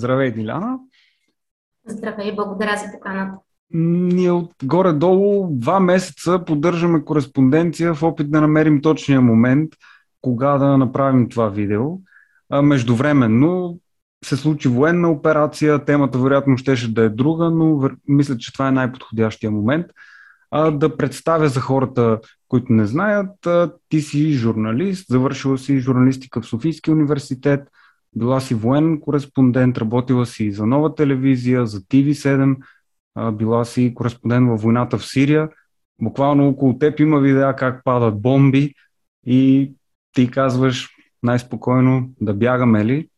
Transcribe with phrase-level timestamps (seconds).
[0.00, 0.78] Здравей, Диляна.
[1.86, 3.38] Здравей, благодаря за поканата.
[3.74, 9.70] Ние от горе-долу два месеца поддържаме кореспонденция в опит да намерим точния момент,
[10.20, 11.84] кога да направим това видео.
[12.50, 13.78] А, междувременно
[14.24, 18.72] се случи военна операция, темата вероятно щеше да е друга, но мисля, че това е
[18.72, 19.86] най-подходящия момент.
[20.50, 26.40] А, да представя за хората, които не знаят, а, ти си журналист, завършила си журналистика
[26.40, 27.60] в Софийския университет,
[28.16, 32.56] била си военен кореспондент, работила си за нова телевизия, за TV7,
[33.14, 35.48] а, била си кореспондент във войната в Сирия.
[36.02, 38.74] Буквално около теб има видеа как падат бомби
[39.26, 39.72] и
[40.12, 40.88] ти казваш
[41.22, 43.08] най-спокойно да бягаме ли.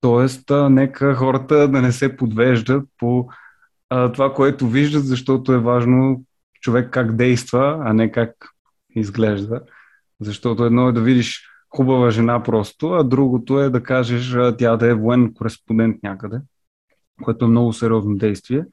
[0.00, 3.28] Тоест, нека хората да не се подвеждат по
[3.88, 6.24] това, което виждат, защото е важно
[6.60, 8.30] човек как действа, а не как
[8.94, 9.60] изглежда.
[10.20, 14.90] Защото едно е да видиш хубава жена просто, а другото е да кажеш тя да
[14.90, 16.40] е военен кореспондент някъде,
[17.22, 18.64] което е много сериозно действие.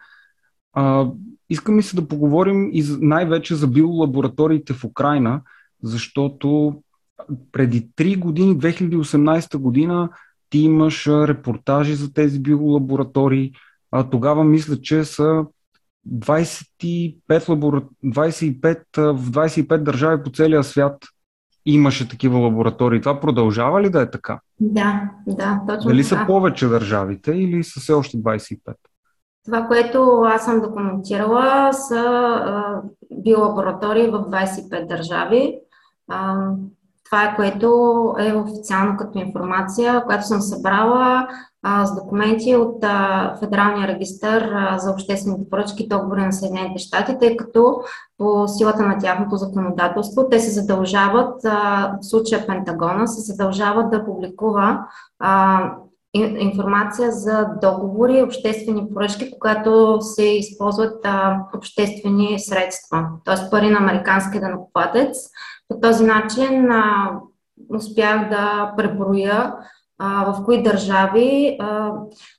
[0.74, 1.08] А,
[1.50, 5.42] искам и се да поговорим и най-вече за биолабораториите в Украина,
[5.84, 6.82] защото
[7.52, 10.10] преди 3 години, 2018 година,
[10.50, 13.54] ти имаш репортажи за тези биолаборатории.
[13.92, 15.46] А тогава мисля, че са
[16.10, 17.84] 25, лабора...
[18.06, 21.06] 25 в 25 държави по целия свят
[21.66, 23.02] имаше такива лаборатории.
[23.02, 24.40] Това продължава ли да е така?
[24.60, 26.22] Да, да, точно Дали така.
[26.22, 28.58] са повече държавите или са все още 25?
[29.46, 35.60] Това, което аз съм документирала, са а, биолаборатории в 25 държави.
[36.10, 36.50] А,
[37.06, 37.68] това е което
[38.20, 41.28] е официално като информация, която съм събрала
[41.66, 42.86] с документи от
[43.40, 47.82] Федералния регистр а, за обществените поръчки и договори на Съединените щати, тъй като
[48.18, 54.80] по силата на тяхното законодателство те се задължават, в случая Пентагона, се задължават да публикува
[56.40, 61.06] информация за договори, обществени поръчки, когато се използват
[61.56, 63.50] обществени средства, т.е.
[63.52, 65.18] пари на американския данокоплатец.
[65.68, 66.70] По този начин
[67.76, 69.54] успях да преброя
[70.00, 71.92] а, в кои държави а,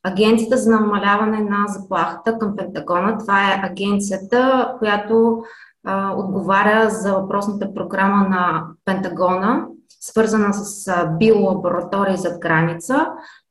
[0.05, 5.43] Агенцията за намаляване на заплахата към Пентагона, това е агенцията, която
[5.87, 9.67] а, отговаря за въпросната програма на Пентагона,
[10.01, 13.07] свързана с биолаборатории зад граница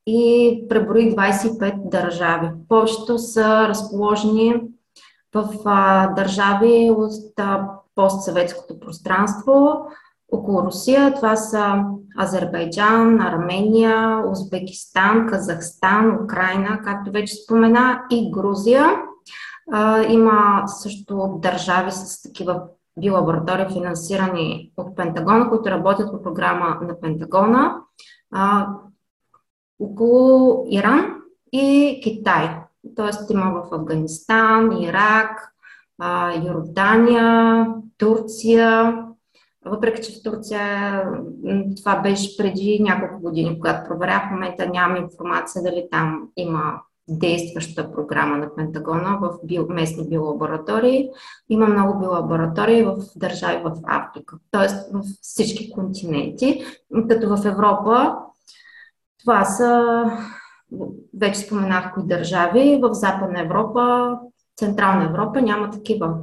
[0.06, 2.50] и преброи 25 държави.
[2.68, 4.62] Повечето са разположени
[5.34, 9.86] в а, държави от а, постсъветското пространство,
[10.32, 11.14] около Русия.
[11.14, 11.84] Това са
[12.18, 18.86] Азербайджан, Армения, Узбекистан, Казахстан, Украина, както вече спомена, и Грузия.
[19.72, 22.62] А, има също държави с такива
[23.00, 27.76] биолаборатории, финансирани от Пентагона, които работят по програма на Пентагона.
[28.32, 28.68] А,
[29.80, 31.14] около Иран
[31.52, 32.60] и Китай.
[32.96, 35.52] Тоест има в Афганистан, Ирак,
[36.44, 37.66] Йордания,
[37.98, 39.02] Турция.
[39.66, 41.02] Въпреки, че в Турция
[41.76, 47.92] това беше преди няколко години, когато проверях, в момента нямам информация дали там има действаща
[47.92, 51.08] програма на Пентагона в био, местни биолаборатории.
[51.48, 54.68] Има много биолаборатории в държави в Африка, т.е.
[54.68, 56.64] в всички континенти,
[57.08, 58.16] като в Европа
[59.24, 60.02] това са,
[61.18, 64.10] вече споменах кои държави, в Западна Европа,
[64.56, 66.14] Централна Европа няма такива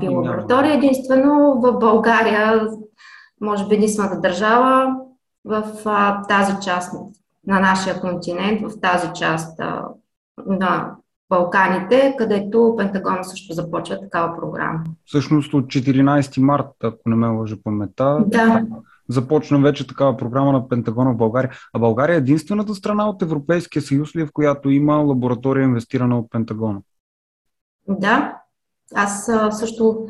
[0.00, 0.72] биолаборатории.
[0.72, 2.68] Единствено в България,
[3.40, 4.96] може би единствената държава
[5.44, 6.94] в а, тази част
[7.46, 9.84] на нашия континент, в тази част а,
[10.46, 10.96] на
[11.28, 14.84] Балканите, където Пентагон също започва такава програма.
[15.04, 18.66] Всъщност от 14 марта, ако не ме лъжа памета, да
[19.08, 21.50] започна вече такава програма на Пентагона в България.
[21.72, 26.30] А България е единствената страна от Европейския съюз ли, в която има лаборатория инвестирана от
[26.30, 26.80] Пентагона?
[27.88, 28.39] Да,
[28.94, 30.06] аз също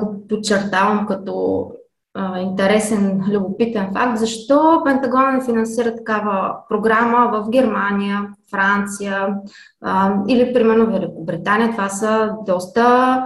[0.00, 1.66] го подчертавам като
[2.38, 9.28] интересен, любопитен факт, защо Пентагона не финансира такава програма в Германия, Франция
[10.28, 11.70] или примерно Великобритания.
[11.70, 13.22] Това са доста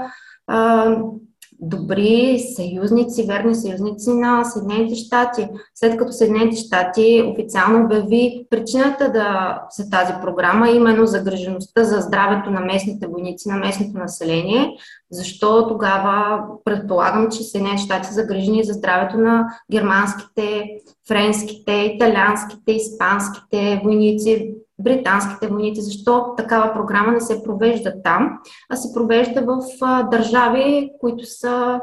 [1.62, 5.48] добри съюзници, верни съюзници на Съединените щати.
[5.74, 12.50] След като Съединените щати официално обяви причината да се тази програма, именно загрежеността за здравето
[12.50, 14.70] на местните войници, на местното население,
[15.10, 20.64] защо тогава предполагам, че Съединените щати са загрижени за здравето на германските,
[21.08, 28.38] френските, италианските, испанските войници, британските войници, защо такава програма не се провежда там,
[28.70, 31.80] а се провежда в а, държави, които са,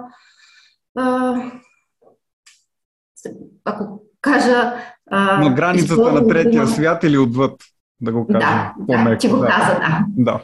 [0.97, 1.35] а,
[3.65, 4.73] ако кажа...
[5.11, 6.67] А, на границата на третия на...
[6.67, 7.53] свят или отвъд?
[8.01, 9.09] да го кажем да, по-меко.
[9.09, 9.47] Да, ти го да.
[9.47, 10.05] каза, да.
[10.17, 10.41] Да,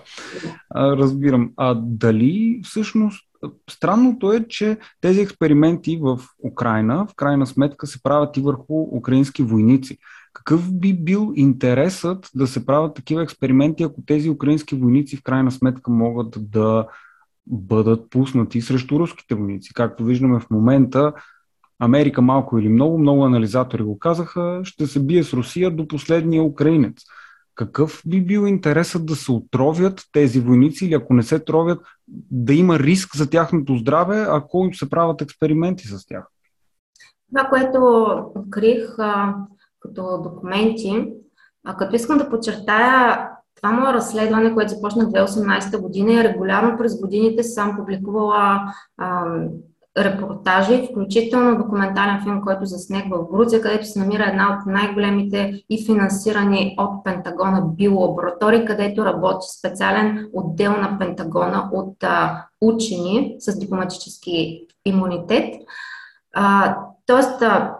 [0.69, 1.51] а, разбирам.
[1.57, 3.23] А дали всъщност
[3.69, 9.43] Странното е, че тези експерименти в Украина в крайна сметка се правят и върху украински
[9.43, 9.97] войници.
[10.43, 15.51] Какъв би бил интересът да се правят такива експерименти, ако тези украински войници в крайна
[15.51, 16.87] сметка могат да
[17.47, 19.73] бъдат пуснати срещу руските войници?
[19.73, 21.13] Както виждаме в момента,
[21.79, 26.43] Америка малко или много, много анализатори го казаха, ще се бие с Русия до последния
[26.43, 27.03] украинец.
[27.55, 31.79] Какъв би бил интересът да се отровят тези войници или ако не се тровят,
[32.31, 36.27] да има риск за тяхното здраве, ако им се правят експерименти с тях?
[37.29, 38.05] Това, което
[38.35, 38.95] открих
[39.83, 41.13] като документи,
[41.65, 46.77] а, като искам да подчертая, това мое разследване, което започна в 2018 година, е регулярно
[46.77, 48.61] през годините съм публикувала
[48.97, 49.25] а,
[49.97, 55.85] репортажи, включително документален филм, който заснех в Грузия, където се намира една от най-големите и
[55.85, 64.67] финансирани от Пентагона биолаборатории, където работи специален отдел на Пентагона от а, учени с дипломатически
[64.85, 65.53] имунитет.
[66.33, 66.75] А,
[67.05, 67.75] тоест, а,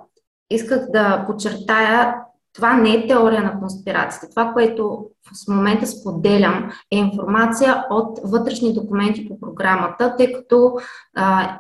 [0.55, 2.15] исках да подчертая,
[2.53, 4.29] това не е теория на конспирацията.
[4.29, 5.05] Това, което
[5.45, 10.77] в момента споделям, е информация от вътрешни документи по програмата, тъй като
[11.15, 11.57] а,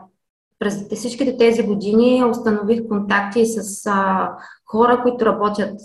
[0.59, 4.31] през всичките тези години установих контакти с а,
[4.65, 5.79] хора, които работят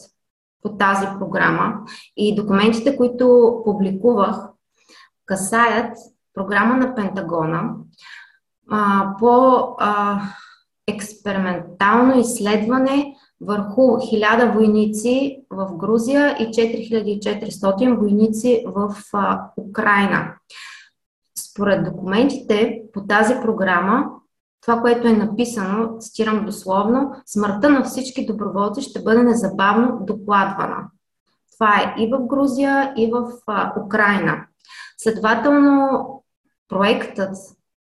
[0.63, 1.75] по тази програма
[2.17, 4.37] и документите, които публикувах,
[5.27, 5.97] касаят
[6.35, 7.71] програма на Пентагона
[8.71, 10.21] а, по а,
[10.89, 20.35] експериментално изследване върху 1000 войници в Грузия и 4400 войници в а, Украина.
[21.39, 24.05] Според документите по тази програма
[24.61, 30.77] това, което е написано, цитирам дословно, смъртта на всички доброволци ще бъде незабавно докладвана.
[31.53, 34.47] Това е и в Грузия, и в а, Украина.
[34.99, 36.25] Следователно,
[36.69, 37.37] проектът,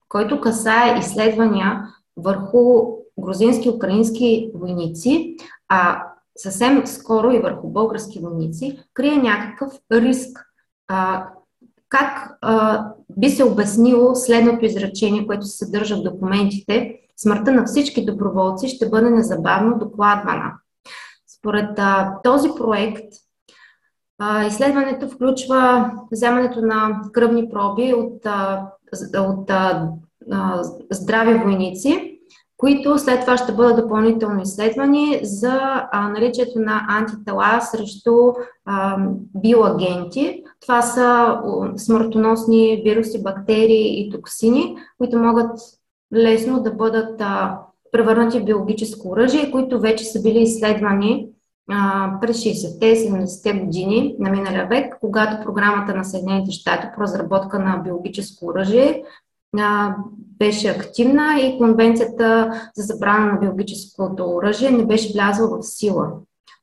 [0.09, 2.87] който касае изследвания върху
[3.19, 5.37] грузински украински войници,
[5.69, 6.03] а
[6.37, 10.47] съвсем скоро и върху български войници, крие някакъв риск.
[10.89, 11.29] А,
[11.89, 12.87] как а,
[13.17, 16.99] би се обяснило следното изречение, което се съдържа в документите?
[17.17, 20.53] Смъртта на всички доброволци ще бъде незабавно докладвана.
[21.39, 23.13] Според а, този проект,
[24.19, 28.71] а, изследването включва вземането на кръвни проби от, а,
[29.19, 29.89] от а,
[30.91, 32.06] здрави войници,
[32.57, 38.33] които след това ще бъдат допълнително изследвани за а, наличието на антитела срещу
[38.65, 38.99] а,
[39.35, 40.43] биоагенти.
[40.61, 41.39] Това са
[41.77, 45.59] смъртоносни вируси, бактерии и токсини, които могат
[46.15, 47.59] лесно да бъдат а,
[47.93, 51.29] превърнати в биологическо оръжие, които вече са били изследвани
[51.71, 57.01] а, през 60-те и 70-те години на миналия век, когато програмата на Съединените щати по
[57.01, 59.03] разработка на биологическо оръжие
[60.39, 66.13] беше активна и конвенцията за забрана на биологическото оръжие не беше влязла в сила.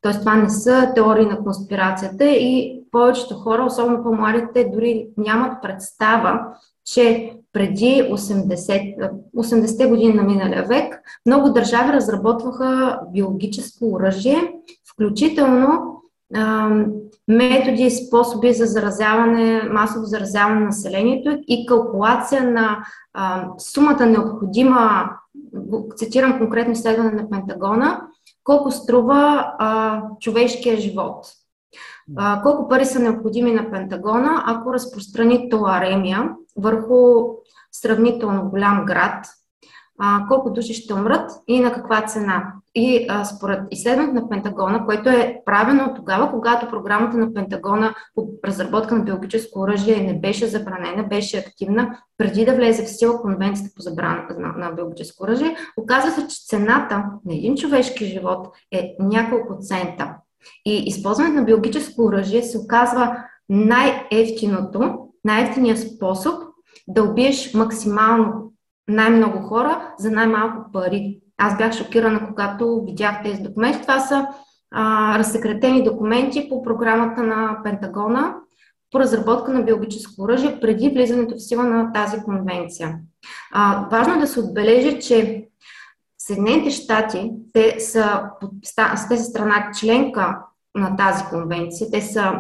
[0.02, 6.40] Тоест това не са теории на конспирацията и повечето хора, особено по-младите, дори нямат представа,
[6.86, 14.54] че преди 80, 80-те години на миналия век много държави разработваха биологическо оръжие,
[14.94, 15.94] включително
[17.28, 22.86] методи и способи за заразяване, масово заразяване на населението и калкулация на
[23.58, 25.10] сумата необходима,
[25.96, 28.02] цитирам конкретно изследване на Пентагона,
[28.44, 29.52] колко струва
[30.20, 31.26] човешкия живот.
[32.44, 37.24] Колко пари са необходими на Пентагона, ако разпространи толаремия върху
[37.72, 39.26] сравнително голям град,
[40.00, 42.54] а, колко души ще умрат и на каква цена.
[42.76, 48.30] И а, според изследването на Пентагона, което е правено тогава, когато програмата на Пентагона по
[48.46, 53.72] разработка на биологическо оръжие не беше забранена, беше активна, преди да влезе в сила конвенцията
[53.76, 58.96] по забрана на, на биологическо оръжие, оказва се, че цената на един човешки живот е
[59.00, 60.16] няколко цента.
[60.66, 63.18] И използването на биологическо оръжие се оказва
[63.50, 66.34] най-ефтиното, най-ефтиният способ
[66.88, 68.53] да убиеш максимално
[68.88, 71.20] най-много хора за най-малко пари.
[71.38, 73.82] Аз бях шокирана, когато видях тези документи.
[73.82, 74.28] Това са
[74.72, 78.36] а, разсекретени документи по програмата на Пентагона
[78.92, 83.00] по разработка на биологическо оръжие преди влизането в сила на тази конвенция.
[83.54, 85.48] А, важно е да се отбележи, че
[86.26, 88.30] Съединените щати, те са,
[89.10, 90.40] те са страна членка
[90.76, 92.34] на тази конвенция, те са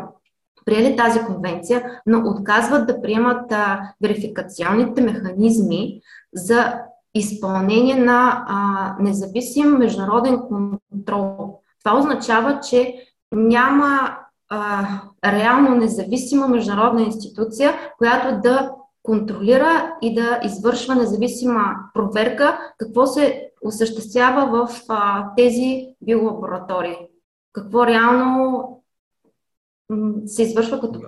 [0.66, 6.02] приели тази конвенция, но отказват да приемат а, верификационните механизми
[6.34, 6.80] за
[7.13, 11.60] изпълнение на а, независим международен контрол.
[11.84, 12.96] Това означава, че
[13.32, 14.18] няма
[14.50, 14.88] а,
[15.25, 18.72] реално независима международна институция, която да
[19.04, 26.98] контролира и да извършва независима проверка какво се осъществява в а, тези биолаборатории.
[27.54, 28.70] Какво реално
[30.25, 31.02] се извършва като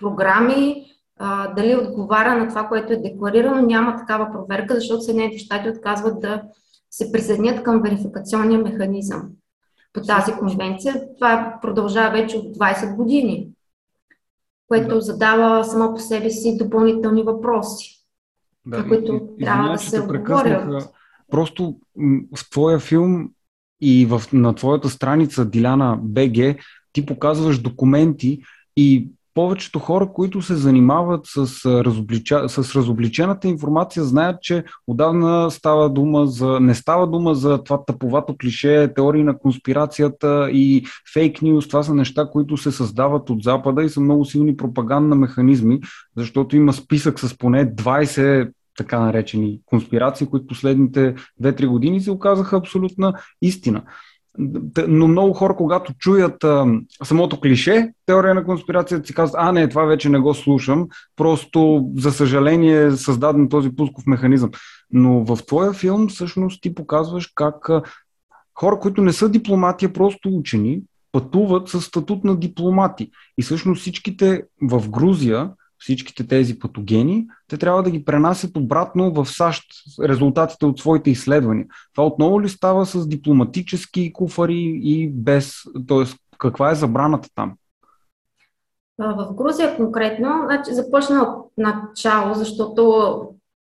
[0.00, 0.86] програми,
[1.18, 3.66] а, дали отговаря на това, което е декларирано.
[3.66, 6.42] Няма такава проверка, защото Съединените щати отказват да
[6.90, 9.28] се присъединят към верификационния механизъм
[9.92, 11.02] по тази конвенция.
[11.18, 13.48] Това продължава вече от 20 години,
[14.68, 15.00] което да.
[15.00, 18.04] задава само по себе си допълнителни въпроси,
[18.66, 20.94] да, на които и, трябва да се отговорят.
[21.30, 21.76] Просто
[22.36, 23.30] в твоя филм
[23.80, 26.56] и в, на твоята страница Диляна БГ
[26.92, 28.42] ти показваш документи
[28.76, 35.90] и повечето хора, които се занимават с, разоблича, с разобличената информация, знаят, че отдавна става
[35.90, 41.68] дума за, не става дума за това тъповато клише, теории на конспирацията и фейк нюз.
[41.68, 45.80] Това са неща, които се създават от Запада и са много силни пропагандни механизми,
[46.16, 52.56] защото има списък с поне 20 така наречени конспирации, които последните 2-3 години се оказаха
[52.56, 53.12] абсолютна
[53.42, 53.82] истина
[54.88, 56.66] но много хора, когато чуят а,
[57.04, 61.90] самото клише, теория на конспирацията, си казват, а не, това вече не го слушам, просто
[61.96, 64.50] за съжаление е създаден този пусков механизъм.
[64.90, 67.82] Но в твоя филм всъщност ти показваш как а,
[68.54, 70.80] хора, които не са дипломати, а просто учени,
[71.12, 73.10] пътуват с статут на дипломати.
[73.38, 75.50] И всъщност всичките в Грузия
[75.84, 79.64] всичките тези патогени, те трябва да ги пренасят обратно в САЩ
[80.02, 81.66] резултатите от своите изследвания.
[81.94, 85.54] Това отново ли става с дипломатически куфари и без,
[85.88, 86.04] т.е.
[86.38, 87.52] каква е забраната там?
[88.98, 93.18] В Грузия конкретно, значи, започна от начало, защото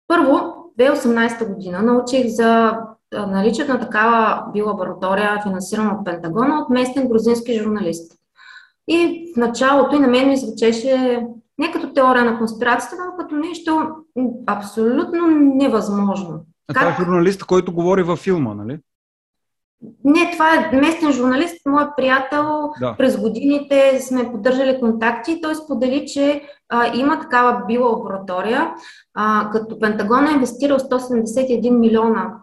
[0.09, 2.79] първо, 2018 година научих за
[3.13, 8.13] наличието на такава биолаборатория, финансирана от Пентагона, от местен грузински журналист.
[8.89, 11.27] И в началото и на мен ми звучеше
[11.61, 13.89] не като теория на конспирацията, но като нещо
[14.47, 16.45] абсолютно невъзможно.
[16.69, 16.83] А как...
[16.83, 18.79] това е журналист, който говори във филма, нали?
[20.05, 22.71] Не, това е местен журналист, мой приятел.
[22.81, 22.95] Да.
[22.99, 25.41] През годините сме поддържали контакти.
[25.43, 28.75] Той сподели, че а, има такава биолаборатория,
[29.15, 32.35] а, като Пентагон е инвестирал 171 милиона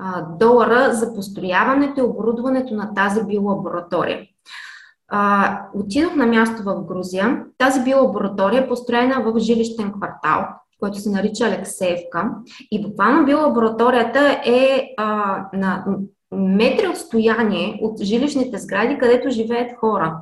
[0.00, 4.26] а, долара за построяването и оборудването на тази биолаборатория
[5.16, 7.44] а, отидох на място в Грузия.
[7.58, 10.46] Тази биолаборатория е построена в жилищен квартал,
[10.80, 12.30] който се нарича Алексеевка.
[12.70, 15.84] И буквално биолабораторията е а, на
[16.32, 20.20] метри отстояние от жилищните сгради, където живеят хора.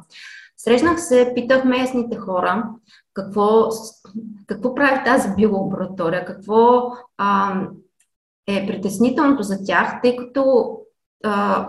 [0.56, 2.64] Срещнах се, питах местните хора
[3.14, 3.68] какво,
[4.46, 7.60] какво прави тази биолаборатория, какво а,
[8.46, 10.76] е притеснителното за тях, тъй като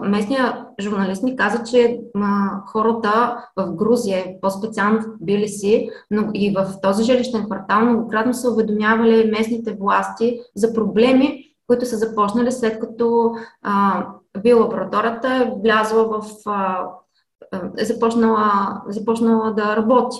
[0.02, 6.82] местният журналист ми каза, че а, хората в Грузия, по-специално в Билиси, но и в
[6.82, 13.32] този жилищен квартал многократно са уведомявали местните власти за проблеми, които са започнали след като
[13.62, 14.06] а,
[14.44, 16.26] биолабораторията е влязла в.
[16.46, 16.86] А,
[17.78, 20.18] е започнала, започнала да работи.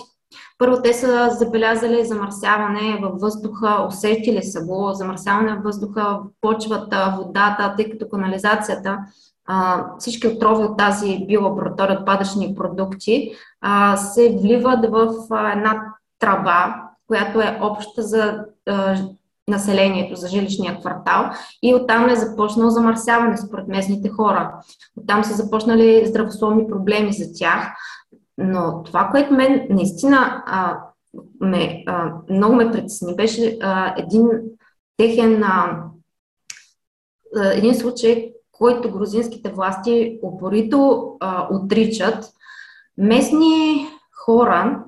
[0.58, 7.74] Първо те са забелязали замърсяване във въздуха, усетили са го, замърсяване във въздуха, почвата, водата,
[7.76, 8.98] тъй като канализацията,
[9.98, 13.32] всички отрови от тази биолаборатория, отпадъчни продукти,
[13.96, 15.14] се вливат в
[15.52, 15.82] една
[16.18, 16.74] траба,
[17.06, 18.44] която е обща за
[19.48, 21.30] населението, за жилищния квартал
[21.62, 24.52] и оттам е започнало замърсяване според местните хора.
[24.96, 27.68] Оттам са започнали здравословни проблеми за тях.
[28.38, 30.78] Но това, което мен наистина а,
[31.40, 34.28] ме, а, много ме притесни, беше а, един
[34.96, 35.84] техен а,
[37.52, 42.24] един случай, който грузинските власти упорито а, отричат.
[42.98, 43.86] Местни
[44.24, 44.84] хора,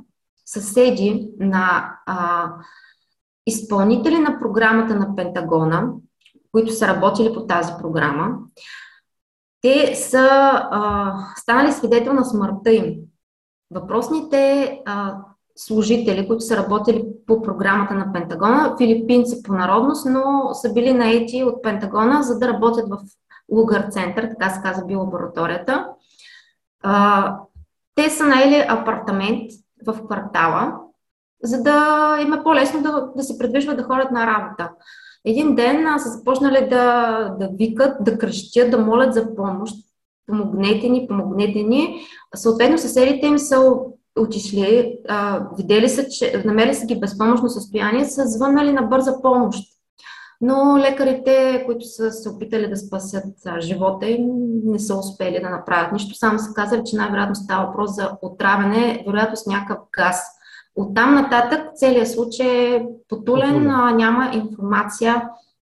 [0.46, 2.48] съседи на а,
[3.46, 5.88] изпълнители на програмата на Пентагона,
[6.52, 8.38] които са работили по тази програма,
[9.60, 10.28] те са
[10.70, 12.94] а, станали свидетел на смъртта им.
[13.70, 15.16] Въпросните а,
[15.56, 21.44] служители, които са работили по програмата на Пентагона, филипинци по народност, но са били наети
[21.44, 22.98] от Пентагона, за да работят в
[23.52, 25.88] Лугър център, така се казва биолабораторията.
[26.82, 27.36] А,
[27.94, 29.50] те са наели апартамент
[29.86, 30.72] в квартала,
[31.42, 34.70] за да им е по-лесно да, да се предвижват да ходят на работа.
[35.24, 39.74] Един ден са започнали да, да викат, да кръщят, да молят за помощ.
[40.26, 42.00] Помогнете ни, помогнете ни.
[42.34, 43.72] Съответно, съседите им са
[44.18, 49.72] отишли, а, видели са, че намерили са ги безпомощно състояние, са звъннали на бърза помощ.
[50.40, 53.24] но лекарите, които са се опитали да спасят
[53.60, 54.26] живота им,
[54.64, 56.14] не са успели да направят нищо.
[56.14, 60.26] Само са казали, че най-вероятно става въпрос за отравяне, вероятно с някакъв газ.
[60.76, 63.62] Оттам нататък целият случай е потулен,
[63.96, 65.28] няма информация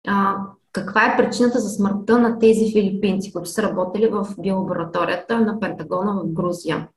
[0.09, 0.37] а,
[0.75, 6.15] каква е причината за смъртта на тези филипинци, които са работили в биолабораторията на Пентагона
[6.15, 6.89] в Грузия.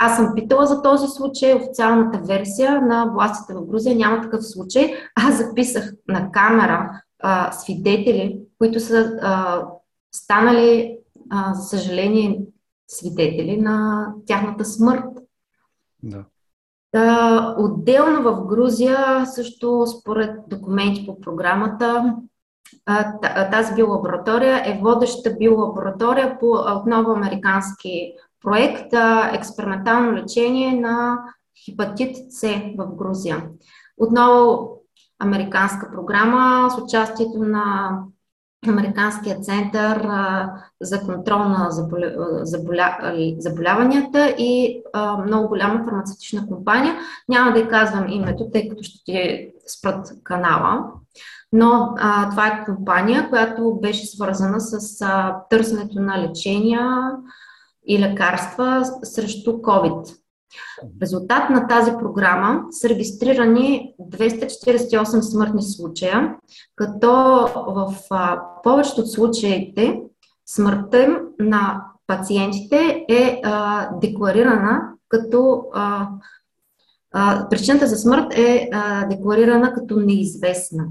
[0.00, 4.94] Аз съм питала за този случай, официалната версия на властите в Грузия няма такъв случай.
[5.14, 9.62] Аз записах на камера а, свидетели, които са а,
[10.14, 10.98] станали,
[11.30, 12.40] а, за съжаление,
[12.88, 15.04] свидетели на тяхната смърт.
[16.02, 16.24] Да.
[16.94, 22.14] А, отделно в Грузия, също според документи по програмата,
[23.50, 26.46] тази биолаборатория е водеща биолаборатория по
[26.76, 28.92] отново американски проект
[29.32, 31.18] експериментално лечение на
[31.64, 32.46] хепатит С
[32.78, 33.44] в Грузия.
[33.98, 34.70] Отново
[35.18, 37.98] американска програма с участието на
[38.68, 40.08] Американския център
[40.80, 41.66] за контрол на
[43.38, 44.82] заболяванията и
[45.26, 46.94] много голяма фармацевтична компания.
[47.28, 50.84] Няма да й казвам името, тъй като ще ти спрат канала.
[51.52, 57.12] Но а, това е компания, която беше свързана с а, търсенето на лечения
[57.86, 60.14] и лекарства срещу COVID.
[60.82, 66.36] В резултат на тази програма са регистрирани 248 смъртни случая,
[66.76, 67.12] като
[67.68, 70.00] в а, повечето от случаите
[70.46, 76.08] смъртта на пациентите е а, декларирана като а,
[77.12, 80.86] а, причината за смърт е а, декларирана като неизвестна.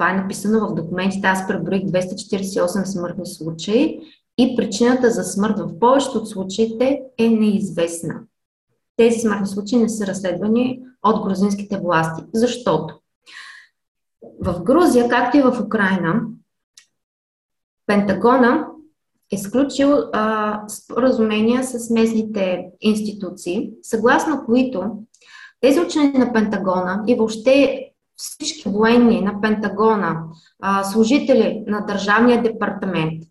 [0.00, 1.26] Това е написано в документите.
[1.26, 4.00] Аз преброих 248 смъртни случаи
[4.38, 8.20] и причината за смърт в повечето от случаите е неизвестна.
[8.96, 12.22] Тези смъртни случаи не са разследвани от грузинските власти.
[12.34, 12.94] Защото
[14.40, 16.20] в Грузия, както и в Украина,
[17.86, 18.66] Пентагона
[19.32, 24.92] е сключил а, споразумения с местните институции, съгласно които
[25.60, 27.89] тези учени на Пентагона и въобще
[28.20, 30.22] всички военни на Пентагона,
[30.82, 33.22] служители на Държавния департамент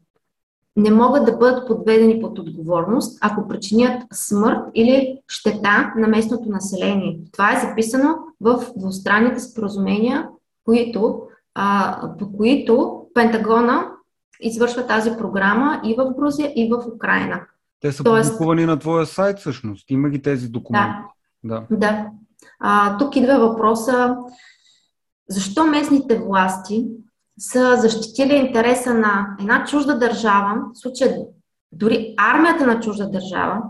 [0.75, 7.19] не могат да бъдат подведени под отговорност, ако причинят смърт или щета на местното население.
[7.31, 10.27] Това е записано в двустранните споразумения,
[10.65, 11.21] които,
[11.55, 13.91] а, по които Пентагона
[14.41, 17.41] извършва тази програма и в Грузия, и в Украина.
[17.81, 18.29] Те са Тоест...
[18.29, 19.91] публикувани на твоя сайт всъщност.
[19.91, 20.97] Има ги тези документи.
[21.43, 21.63] Да.
[21.69, 21.77] да.
[21.77, 22.05] да.
[22.59, 24.17] А, тук идва въпроса
[25.29, 26.87] защо местните власти
[27.39, 31.17] са защитили интереса на една чужда държава, в случая
[31.71, 33.61] дори армията на чужда държава,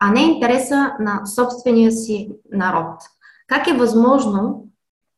[0.00, 2.94] а не интереса на собствения си народ.
[3.46, 4.66] Как е възможно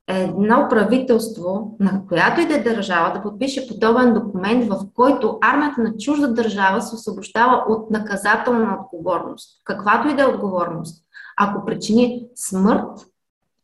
[0.08, 5.82] едно правителство, на която и да е държава, да подпише подобен документ, в който армията
[5.82, 11.04] на чужда държава се освобождава от наказателна отговорност, каквато и да е отговорност,
[11.36, 13.06] ако причини смърт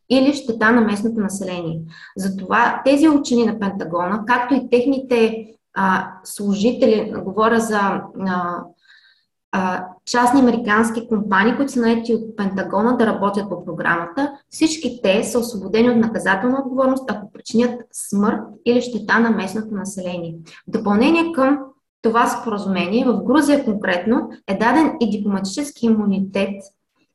[0.09, 1.81] или щета на местното население.
[2.17, 8.63] Затова тези учени на Пентагона, както и техните а, служители, говоря за а,
[9.51, 15.23] а, частни американски компании, които са наети от Пентагона да работят по програмата, всички те
[15.23, 20.35] са освободени от наказателна отговорност, ако причинят смърт или щета на местното население.
[20.67, 21.59] В допълнение към
[22.01, 26.53] това споразумение, в Грузия конкретно е даден и дипломатически имунитет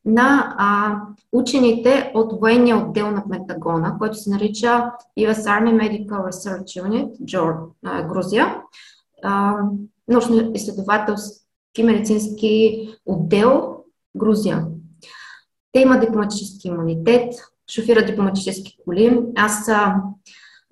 [0.05, 1.01] на а,
[1.33, 7.55] учените от военния отдел на Пентагона, който се нарича US Army Medical Research Unit, Джор,
[7.85, 8.63] а, Грузия,
[10.09, 13.77] научно-изследователски медицински отдел
[14.17, 14.67] Грузия.
[15.73, 17.33] Те имат дипломатически имунитет,
[17.71, 19.21] шофират дипломатически коли.
[19.37, 20.03] Аз а,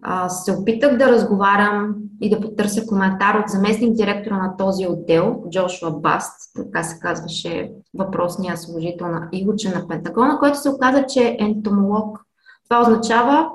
[0.02, 5.44] а, се опитах да разговарям и да потърся коментар от заместник директора на този отдел,
[5.50, 11.20] Джошуа Баст, така се казваше въпросния служител на учен на Пентагона, който се оказа, че
[11.28, 12.18] е ентомолог.
[12.64, 13.48] Това означава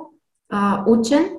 [0.49, 1.29] а, учен,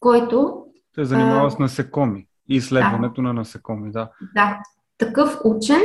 [0.00, 0.64] който...
[0.94, 3.28] Се занимава а, с насекоми и изследването да.
[3.28, 4.10] на насекоми, да.
[4.34, 4.58] Да,
[4.98, 5.80] такъв учен,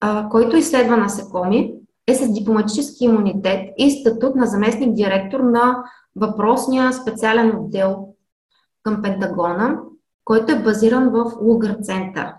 [0.00, 1.74] а, който изследва насекоми,
[2.06, 5.84] е с дипломатически имунитет и статут на заместник директор на
[6.20, 8.08] въпросния специален отдел
[8.82, 9.78] към Пентагона,
[10.24, 12.32] който е базиран в Лугър център.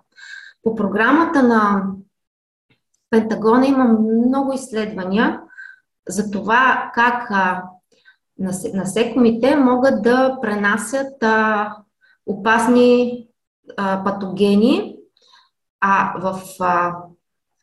[0.64, 1.84] По програмата на
[3.10, 3.84] Пентагона има
[4.26, 5.42] много изследвания
[6.08, 7.32] за това как
[8.74, 11.24] насекомите могат да пренасят
[12.26, 13.28] опасни
[13.78, 14.96] патогени,
[15.82, 16.42] а в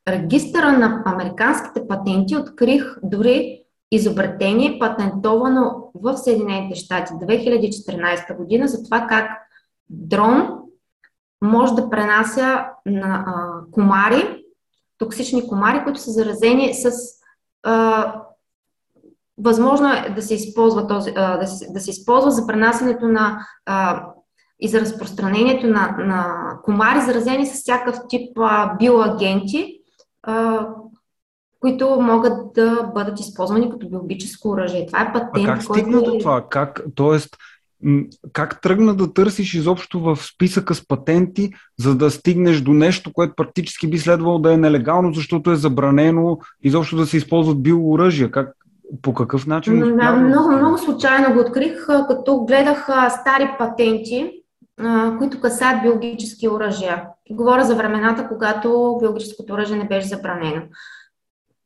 [0.09, 9.07] регистъра на американските патенти открих дори изобретение, патентовано в Съединените щати 2014 година за това
[9.09, 9.31] как
[9.90, 10.59] дрон
[11.40, 13.33] може да пренася на а,
[13.72, 14.44] комари,
[14.99, 16.90] токсични комари, които са заразени с.
[17.62, 18.14] А,
[19.38, 23.46] възможно е да се използва, този, а, да, се, да се използва за пренасенето на
[23.66, 24.07] а,
[24.61, 29.81] и за разпространението на, на комари, заразени с всякакъв тип а, биоагенти,
[30.22, 30.68] а,
[31.61, 34.87] които могат да бъдат използвани като биологическо оръжие.
[34.87, 35.49] Това е патент.
[35.49, 36.12] А как стигна който...
[36.12, 36.45] до това?
[36.49, 37.37] Как, тоест,
[38.33, 43.35] как тръгна да търсиш изобщо в списъка с патенти, за да стигнеш до нещо, което
[43.37, 48.31] практически би следвало да е нелегално, защото е забранено изобщо да се използват биооръжия?
[48.31, 48.53] Как,
[49.03, 49.75] по какъв начин?
[49.75, 52.88] Много, много, много случайно го открих, като гледах
[53.21, 54.31] стари патенти,
[55.19, 57.03] които касаят биологически оръжия.
[57.31, 60.62] Говоря за времената, когато биологическото оръжие не беше забранено.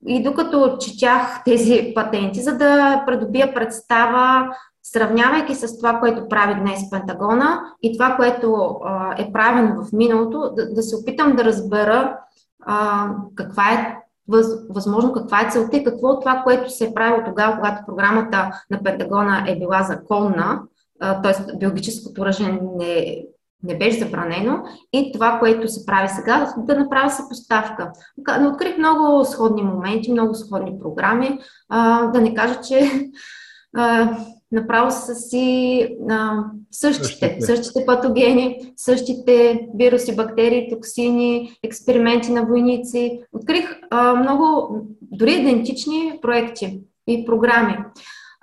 [0.06, 4.48] И докато четях тези патенти, за да придобия представа
[4.82, 10.52] сравнявайки с това, което прави днес Пентагона и това, което а, е правено в миналото,
[10.56, 12.18] да, да се опитам да разбера
[12.66, 13.96] а, каква е
[14.28, 17.86] въз, възможно каква е целта и какво от това, което се е правило тогава, когато
[17.86, 20.62] програмата на Пентагона е била законна,
[21.00, 21.56] т.е.
[21.56, 23.24] биологическото оръжие не,
[23.62, 27.92] не беше забранено и това, което се прави сега, да направя съпоставка.
[28.40, 31.38] Но открих много сходни моменти, много сходни програми.
[31.68, 32.90] А, да не кажа, че
[33.76, 34.16] а,
[34.52, 43.20] направо са си а, същите, същите, същите патогени, същите вируси, бактерии, токсини, експерименти на войници.
[43.32, 47.76] Открих а, много, дори идентични проекти и програми.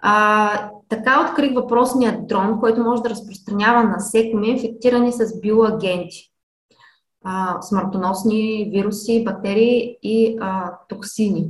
[0.02, 6.32] А, така открих въпросния дрон, който може да разпространява насекоми, инфектирани с биоагенти.
[7.24, 11.48] А, смъртоносни вируси, бактерии и а, токсини.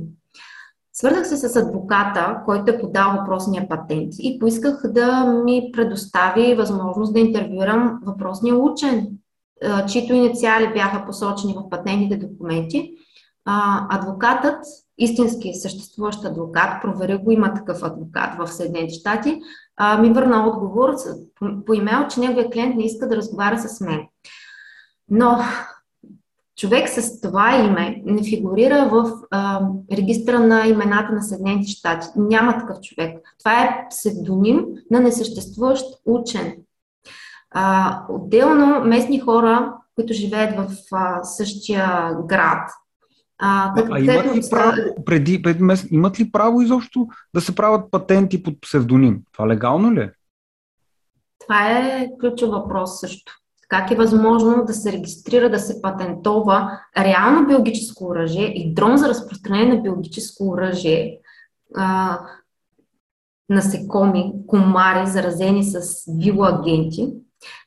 [0.92, 7.12] Свързах се с адвоката, който е подал въпросния патент и поисках да ми предостави възможност
[7.12, 9.08] да интервюрам въпросния учен,
[9.88, 12.92] чието инициали бяха посочени в патентните документи.
[13.90, 14.64] Адвокатът,
[14.98, 19.40] истински съществуващ адвокат, проверя го, има такъв адвокат в Съединените щати,
[20.00, 20.94] ми върна отговор
[21.66, 24.00] по имейл, че неговия клиент не иска да разговаря с мен.
[25.10, 25.38] Но
[26.56, 29.60] човек с това име не фигурира в а,
[29.92, 32.06] регистра на имената на Съединените щати.
[32.16, 33.36] Няма такъв човек.
[33.38, 36.54] Това е псевдоним на несъществуващ учен.
[37.50, 42.70] А, отделно местни хора, които живеят в а, същия град,
[43.38, 48.42] а, а имат ли право, преди, преди имат ли право изобщо да се правят патенти
[48.42, 49.20] под псевдоним?
[49.32, 50.12] Това легално ли е?
[51.40, 53.32] Това е ключов въпрос също.
[53.68, 59.08] Как е възможно да се регистрира, да се патентова реално биологическо оръжие и дрон за
[59.08, 61.18] разпространение на биологическо оръжие,
[61.76, 62.18] а,
[63.48, 67.12] насекоми, комари, заразени с биоагенти?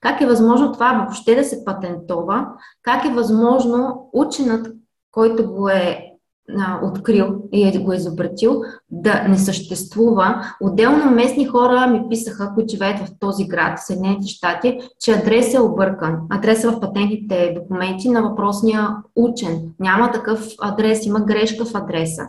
[0.02, 2.48] Как е възможно това въобще да се патентова?
[2.82, 4.76] Как е възможно ученът,
[5.12, 6.12] който го е
[6.58, 10.46] а, открил и е го изобретил, да не съществува.
[10.62, 15.54] Отделно местни хора ми писаха, които живеят в този град, в Съединените щати, че адрес
[15.54, 16.18] е объркан.
[16.30, 19.62] Адрес в патентните документи на въпросния учен.
[19.80, 22.28] Няма такъв адрес, има грешка в адреса.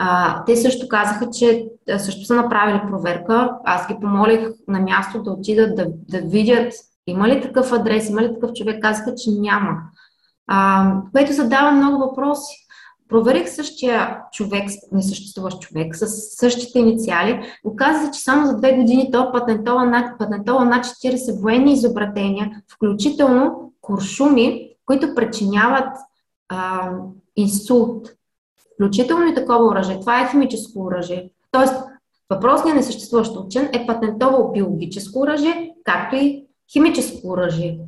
[0.00, 1.66] А, те също казаха, че
[1.98, 3.50] също са направили проверка.
[3.64, 6.72] Аз ги помолих на място да отидат да, да видят
[7.08, 8.82] има ли такъв адрес, има ли такъв човек.
[8.82, 9.76] Казаха, че няма.
[11.12, 12.54] Което задава много въпроси.
[13.08, 16.06] Проверих същия човек, несъществуващ човек, с
[16.36, 17.42] същите инициали.
[17.64, 22.62] Оказва се, че само за две години той патентова над, патентова над 40 военни изобретения,
[22.72, 25.96] включително куршуми, които причиняват
[26.48, 26.90] а,
[27.36, 28.08] инсулт.
[28.74, 30.00] Включително и такова оръжие.
[30.00, 31.30] Това е химическо оръжие.
[31.50, 31.74] Тоест,
[32.30, 37.78] въпросният несъществуващ учен е патентовал биологическо оръжие, както и химическо оръжие.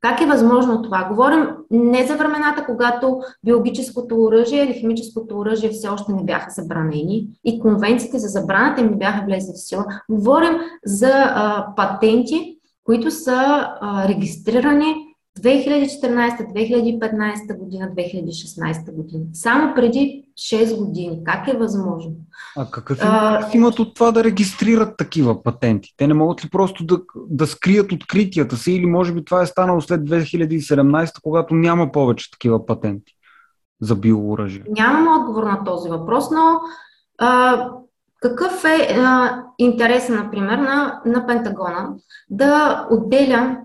[0.00, 1.04] Как е възможно това?
[1.04, 7.28] Говорим не за времената, когато биологическото оръжие или химическото оръжие все още не бяха забранени
[7.44, 9.84] и конвенциите за забраната им не бяха влезли в сила.
[10.10, 15.05] Говорим за а, патенти, които са а, регистрирани
[15.40, 19.24] 2014, 2015 година, 2016 година.
[19.32, 21.20] Само преди 6 години.
[21.24, 22.12] Как е възможно?
[22.56, 25.94] А какъв а, имат от това да регистрират такива патенти?
[25.96, 29.46] Те не могат ли просто да, да скрият откритията си или може би това е
[29.46, 33.12] станало след 2017, когато няма повече такива патенти
[33.80, 34.62] за биооръжие?
[34.68, 36.60] Нямам отговор на този въпрос, но
[37.18, 37.70] а,
[38.20, 41.88] какъв е а, интереса, например, на, на Пентагона
[42.30, 43.58] да отделя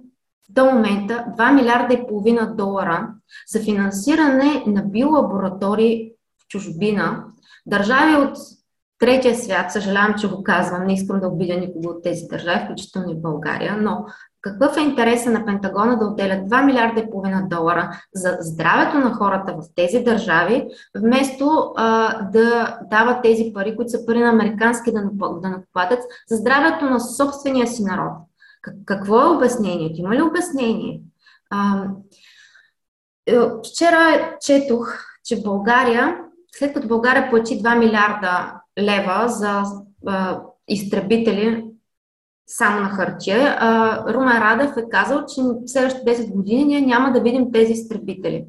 [0.54, 3.08] до момента 2 милиарда и половина долара
[3.48, 6.12] за финансиране на биолаборатории
[6.50, 7.24] чужбина,
[7.66, 8.38] държави от
[9.00, 13.12] третия свят, съжалявам, че го казвам, не искам да обидя никого от тези държави, включително
[13.12, 14.06] и в България, но
[14.42, 19.14] какъв е интереса на Пентагона да отделят 2 милиарда и половина долара за здравето на
[19.14, 24.92] хората в тези държави, вместо а, да дават тези пари, които са пари на американски
[25.42, 28.14] данъкоплатец, за здравето на собствения си народ?
[28.86, 30.00] Какво е обяснението?
[30.00, 31.02] Има ли обяснение?
[31.50, 31.88] А,
[33.26, 36.18] е, вчера четох, че България,
[36.56, 39.64] след като България плати 2 милиарда лева за
[40.08, 41.66] а, изтребители
[42.48, 47.12] само на хартия, а, Румен Радев е казал, че в следващите 10 години ние няма
[47.12, 48.46] да видим тези изтребители.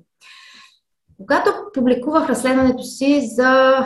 [1.17, 3.85] Когато публикувах разследването си за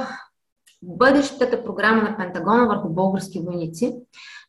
[0.82, 3.94] бъдещата програма на Пентагона върху български войници,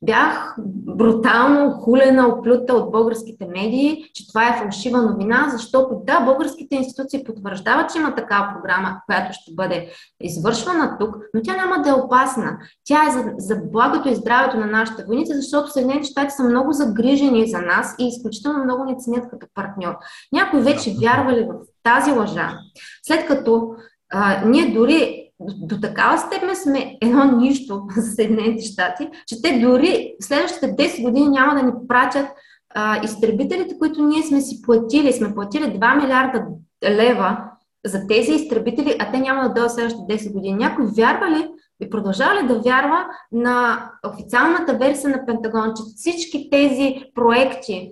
[0.02, 6.76] Бях брутално хулена, оплюта от българските медии, че това е фалшива новина, защото да, българските
[6.76, 9.90] институции потвърждават, че има такава програма, която ще бъде
[10.22, 12.58] извършвана тук, но тя няма да е опасна.
[12.84, 16.74] Тя е за, за благото и здравето на нашите войници, защото Съединените щати са много
[16.74, 19.96] загрижени за нас и изключително много ни ценят като партньор.
[20.34, 22.60] Някои вече вярвали в тази лъжа.
[23.04, 23.70] След като
[24.13, 30.15] а, ние дори до такава степен сме едно нищо за Съединените щати, че те дори
[30.21, 32.28] в следващите 10 години няма да ни пратят
[32.76, 35.13] а, изтребителите, които ние сме си платили.
[35.13, 36.45] Сме платили 2 милиарда
[36.84, 37.43] лева
[37.86, 40.56] за тези изтребители, а те няма да дойдат следващите 10 години.
[40.56, 41.50] Някой вярва ли
[41.82, 47.91] и продължава ли да вярва на официалната версия на Пентагон, че всички тези проекти,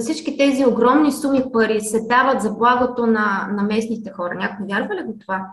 [0.00, 4.34] всички тези огромни суми пари се дават за благото на, на местните хора.
[4.34, 5.46] Някой вярва ли го това?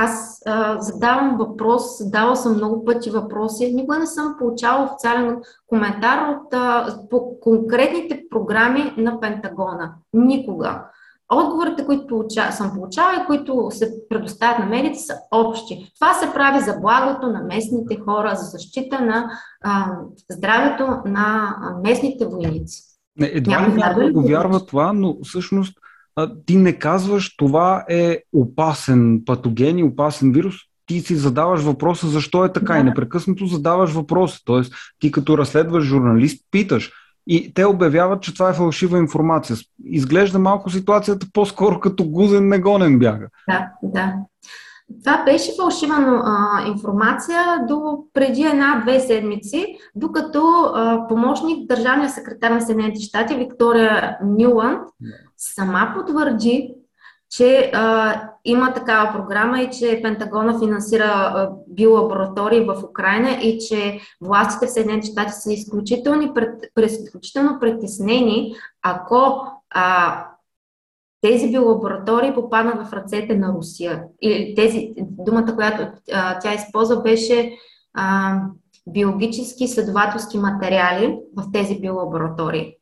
[0.00, 6.28] Аз а, задавам въпрос, задавал съм много пъти въпроси, никога не съм получавала официален коментар
[6.28, 9.94] от, а, по конкретните програми на Пентагона.
[10.12, 10.84] Никога.
[11.32, 15.92] Отговорите, които получа, съм получавала и които се предоставят на медиите, са общи.
[16.00, 19.30] Това се прави за благото на местните хора, за защита на
[19.64, 19.96] а,
[20.30, 22.82] здравето на местните войници.
[23.16, 25.78] Не, едва ли някой го вярва това, но всъщност
[26.46, 30.54] ти не казваш това е опасен патоген и опасен вирус,
[30.86, 32.78] ти си задаваш въпроса защо е така да.
[32.78, 34.38] и непрекъснато задаваш въпроса.
[34.44, 36.92] Тоест, ти като разследваш журналист, питаш.
[37.26, 39.56] И те обявяват, че това е фалшива информация.
[39.84, 43.28] Изглежда малко ситуацията по-скоро като гузен негонен бяга.
[43.48, 44.14] Да, да.
[45.04, 52.60] Това беше фалшива а, информация до преди една-две седмици, докато а, помощник държавния секретар на
[52.60, 54.88] Съединените щати Виктория Нюланд
[55.36, 56.74] сама потвърди,
[57.30, 64.00] че а, има такава програма и че Пентагона финансира а, биолаборатории в Украина и че
[64.20, 70.24] властите в Съединените щати са изключително, пред, изключително притеснени, ако а,
[71.20, 74.02] тези биолаборатории попаднат в ръцете на Русия.
[74.22, 77.52] И тези, думата, която а, тя използва, беше
[77.94, 78.36] а,
[78.88, 82.74] биологически изследователски материали в тези биолаборатории.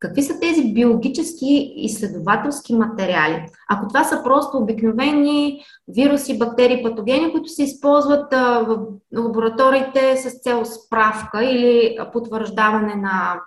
[0.00, 3.46] Какви са тези биологически изследователски материали?
[3.70, 8.78] Ако това са просто обикновени вируси, бактерии, патогени, които се използват а, в
[9.18, 13.40] лабораториите с цел справка или потвърждаване на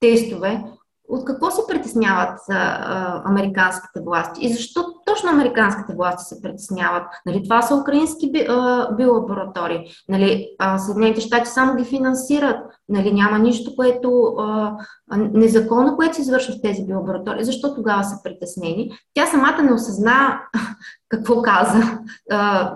[0.00, 0.64] тестове,
[1.08, 7.02] от какво се притесняват а, американските власти и защо точно американските власти се притесняват?
[7.26, 9.90] Нали, това са украински би, а, биолаборатории.
[10.08, 12.56] Нали, а, Съединените щати само ги финансират.
[12.88, 14.76] Нали, няма нищо, което а,
[15.16, 17.44] незаконно, което се извършва в тези биолаборатории.
[17.44, 18.90] Защо тогава са притеснени?
[19.14, 20.40] Тя самата не осъзна
[21.08, 21.98] какво каза.
[22.30, 22.72] А,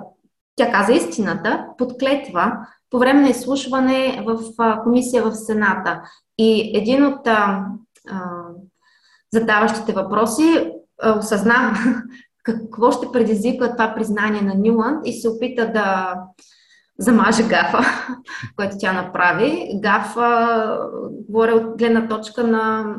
[0.57, 2.53] тя каза истината, подклетва
[2.91, 6.03] по време на изслушване в а, комисия в Сената.
[6.39, 7.65] И един от а,
[9.33, 10.73] задаващите въпроси,
[11.19, 11.75] осъзна
[12.45, 16.15] какво ще предизвика това признание на Нюланд и се опита да
[16.99, 17.79] замаже гафа,
[18.57, 19.71] което тя направи.
[19.83, 20.79] Гафа
[21.29, 22.95] говоря от гледна точка на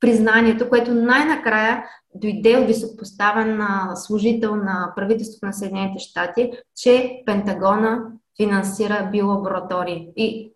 [0.00, 1.84] признанието, което най-накрая
[2.14, 3.60] дойде от високопоставен
[3.94, 8.02] служител на правителството на Съединените щати, че Пентагона
[8.36, 10.08] финансира биолаборатории.
[10.16, 10.53] И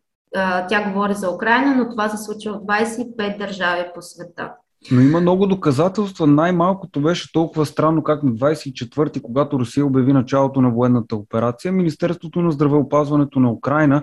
[0.69, 4.53] тя говори за Украина, но това се случва в 25 държави по света.
[4.93, 6.27] Но има много доказателства.
[6.27, 12.41] Най-малкото беше толкова странно, как на 24-ти, когато Русия обяви началото на военната операция, Министерството
[12.43, 14.03] на здравеопазването на Украина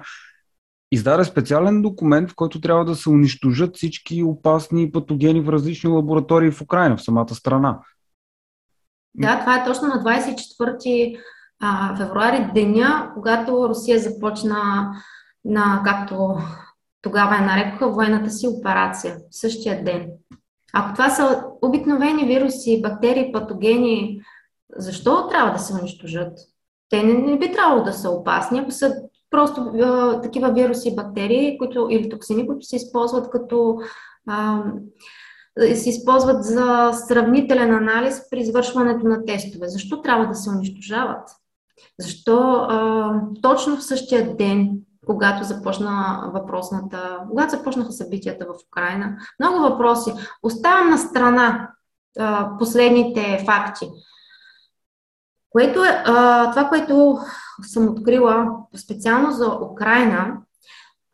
[0.92, 6.52] издаде специален документ, в който трябва да се унищожат всички опасни патогени в различни лаборатории
[6.52, 7.80] в Украина, в самата страна.
[9.16, 11.18] Да, това е точно на 24
[11.98, 14.92] февруари, деня, когато Русия започна
[15.46, 16.38] на, както
[17.02, 20.08] тогава я нарекоха, военната си операция, същия ден.
[20.74, 24.22] Ако това са обикновени вируси, бактерии, патогени,
[24.78, 26.40] защо трябва да се унищожат?
[26.90, 28.96] те не, не би трябвало да са опасни, ако са
[29.30, 33.78] просто а, такива вируси и бактерии които, или токсини, които се използват като
[34.28, 34.64] а,
[35.76, 39.68] се използват за сравнителен анализ при извършването на тестове.
[39.68, 41.30] Защо трябва да се унищожават?
[42.00, 44.72] Защо а, точно в същия ден,
[45.06, 50.14] когато започна въпросната, когато започнаха събитията в Украина, много въпроси.
[50.44, 51.70] Оставям на страна
[52.20, 53.90] а, последните факти.
[55.50, 57.20] Което е, а, това, което
[57.62, 60.38] съм открила специално за Украина,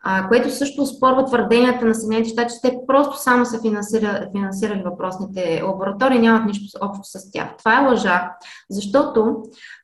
[0.03, 4.83] а, което също спорва твърденията на Съединените щати, че те просто само са финансирали, финансирали
[4.83, 7.57] въпросните лаборатории, нямат нищо общо с тях.
[7.57, 8.31] Това е лъжа,
[8.69, 9.43] защото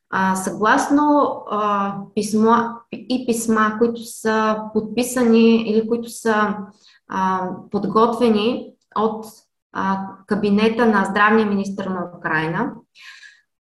[0.10, 6.58] а, съгласно а, писма и писма, които са подписани или които са
[7.08, 9.26] а, подготвени от
[9.74, 12.72] а, кабинета на здравния министр на Украина,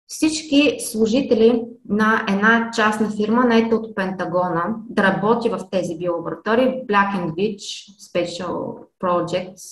[0.06, 7.14] всички служители на една частна фирма, наета от Пентагона, да работи в тези биолаборатории, Black
[7.16, 9.62] and Beach Special Projects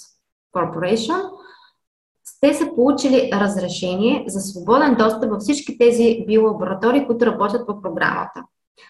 [0.57, 1.31] Corporation,
[2.45, 8.45] те са получили разрешение за свободен достъп във всички тези биолаборатории, които работят по програмата.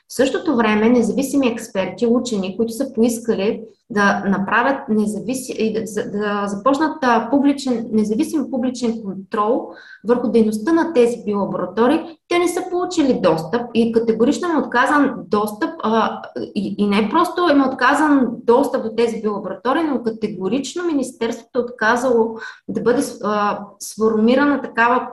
[0.09, 5.75] В същото време независими експерти, учени, които са поискали да направят независи,
[6.13, 9.69] да, започнат публичен, независим публичен контрол
[10.09, 15.15] върху дейността на тези биолаборатории, те не са получили достъп и категорично им е отказан
[15.27, 16.23] достъп а,
[16.55, 21.63] и, и не просто им е отказан достъп до тези биолаборатории, но категорично Министерството е
[21.63, 22.37] отказало
[22.69, 25.09] да бъде а, сформирана такава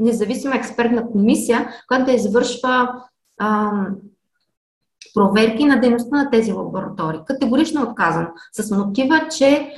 [0.00, 2.88] независима експертна комисия, която да извършва
[3.38, 3.72] а,
[5.14, 7.20] проверки на дейността на тези лаборатории.
[7.26, 8.28] Категорично отказан.
[8.52, 9.72] С мотива, че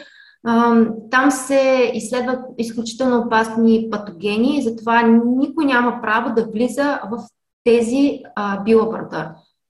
[1.10, 7.18] там се изследват изключително опасни патогени и затова никой няма право да влиза в
[7.64, 8.64] тези а.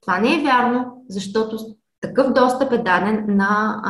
[0.01, 1.57] Това не е вярно, защото
[2.01, 3.81] такъв достъп е даден на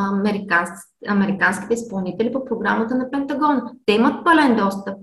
[1.07, 3.71] американските изпълнители по програмата на Пентагона.
[3.85, 4.97] Те имат пълен достъп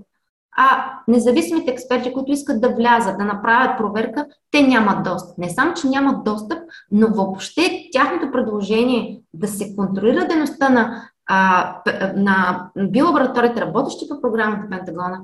[0.56, 5.38] а независимите експерти, които искат да влязат, да направят проверка, те нямат достъп.
[5.38, 6.58] Не само, че нямат достъп,
[6.92, 11.02] но въобще тяхното предложение да се контролира дейността на,
[12.16, 15.20] на биолабораторите, работещи по програмата Пентагона,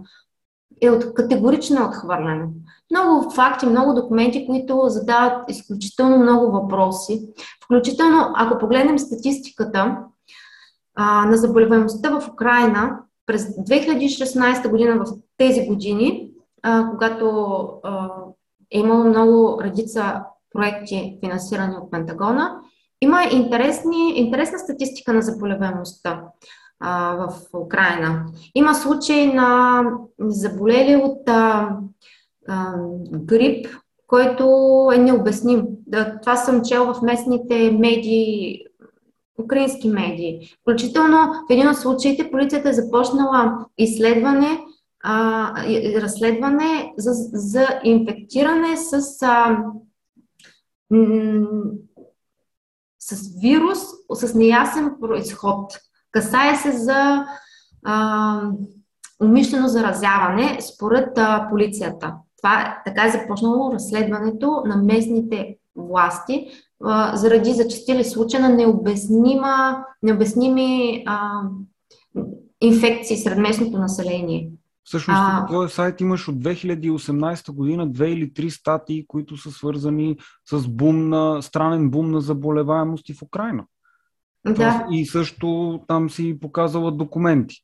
[0.83, 2.47] е от, категорично отхвърлено.
[2.91, 7.29] Много факти, много документи, които задават изключително много въпроси.
[7.65, 9.97] Включително, ако погледнем статистиката
[10.95, 16.31] а, на заболеваемостта в Украина, през 2016 година в тези години,
[16.63, 18.11] а, когато а,
[18.71, 22.61] е имало много редица проекти, финансирани от Пентагона,
[23.01, 26.23] има интересни, интересна статистика на заболеваемостта
[26.81, 27.35] а, в
[27.65, 28.27] Украина.
[28.55, 29.83] Има случаи на
[30.19, 31.71] заболели от а,
[32.49, 32.75] а,
[33.13, 33.67] грип,
[34.07, 34.45] който
[34.95, 35.67] е необясним.
[35.87, 38.66] Да, това съм чел в местните медии
[39.45, 40.57] украински медии.
[40.61, 44.61] Включително в един от случаите полицията е започнала изследване,
[45.05, 45.53] а,
[46.03, 49.59] разследване за, за инфектиране с, а,
[50.91, 51.47] м-
[52.99, 53.79] с вирус
[54.15, 55.79] с неясен происход.
[56.13, 57.27] Касае се за
[57.85, 58.41] а,
[59.23, 62.15] умишлено заразяване според а, полицията.
[62.37, 66.49] Това така е започнало разследването на местните власти
[66.85, 71.43] а, заради зачастили случаи на необяснима, необясними а,
[72.61, 74.51] инфекции сред местното население.
[74.85, 75.47] Всъщност, а...
[75.47, 80.17] този сайт имаш от 2018 година две или три статии, които са свързани
[80.51, 83.65] с бум на, странен бум на заболеваемости в Украина.
[84.47, 84.87] Да.
[84.91, 87.57] И също там си показала документи.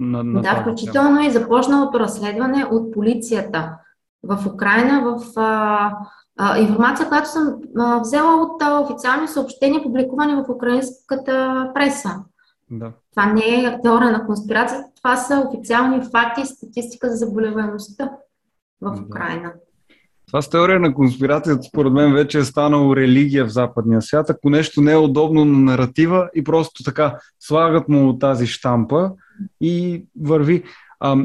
[0.00, 3.76] На, на да, включително и започналото разследване от полицията
[4.22, 5.96] в Украина в а,
[6.38, 12.10] а, информация, която съм а, взела от а, официални съобщения, публикувани в украинската преса.
[12.70, 12.92] Да.
[13.10, 18.10] Това не е теория на конспирация, това са официални факти и статистика за заболеваемостта
[18.80, 19.02] в да.
[19.02, 19.52] Украина.
[20.26, 24.30] Това с теория на конспирацията, според мен, вече е станало религия в западния свят.
[24.30, 29.10] Ако нещо не е удобно на наратива и просто така слагат му тази штампа
[29.60, 30.64] и върви.
[31.00, 31.16] А,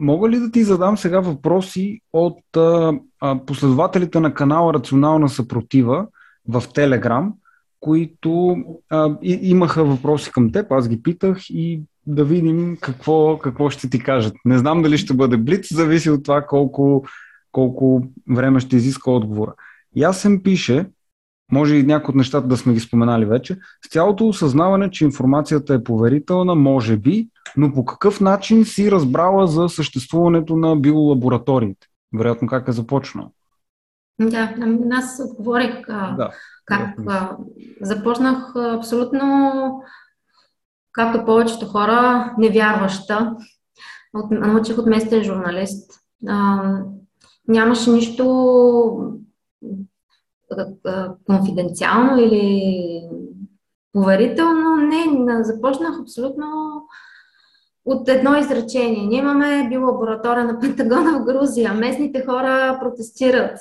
[0.00, 6.06] Мога ли да ти задам сега въпроси от а, а, последователите на канала Рационална съпротива
[6.48, 7.34] в Телеграм,
[7.80, 8.56] които
[8.90, 13.90] а, и, имаха въпроси към теб, аз ги питах и да видим какво, какво ще
[13.90, 14.34] ти кажат.
[14.44, 17.04] Не знам дали ще бъде блиц, зависи от това колко,
[17.52, 19.54] колко време ще изиска отговора.
[19.96, 20.86] Ясен пише,
[21.52, 25.74] може и някои от нещата да сме ги споменали вече, с цялото осъзнаване, че информацията
[25.74, 31.86] е поверителна, може би, но по какъв начин си разбрала за съществуването на биолабораториите?
[32.18, 33.32] Вероятно как е започнал?
[34.20, 34.54] Да,
[34.92, 36.30] аз отговорих да,
[36.64, 37.36] как да.
[37.80, 39.82] започнах абсолютно,
[40.92, 43.36] както повечето хора, невярваща.
[44.14, 45.90] От, научих от местен журналист.
[46.28, 46.62] А,
[47.48, 48.24] нямаше нищо
[51.26, 53.02] конфиденциално или
[53.92, 54.76] поверително.
[54.76, 56.46] Не, започнах абсолютно
[57.84, 59.06] от едно изречение.
[59.06, 61.74] Ние имаме биолаборатория на Пентагона в Грузия.
[61.74, 63.58] Местните хора протестират.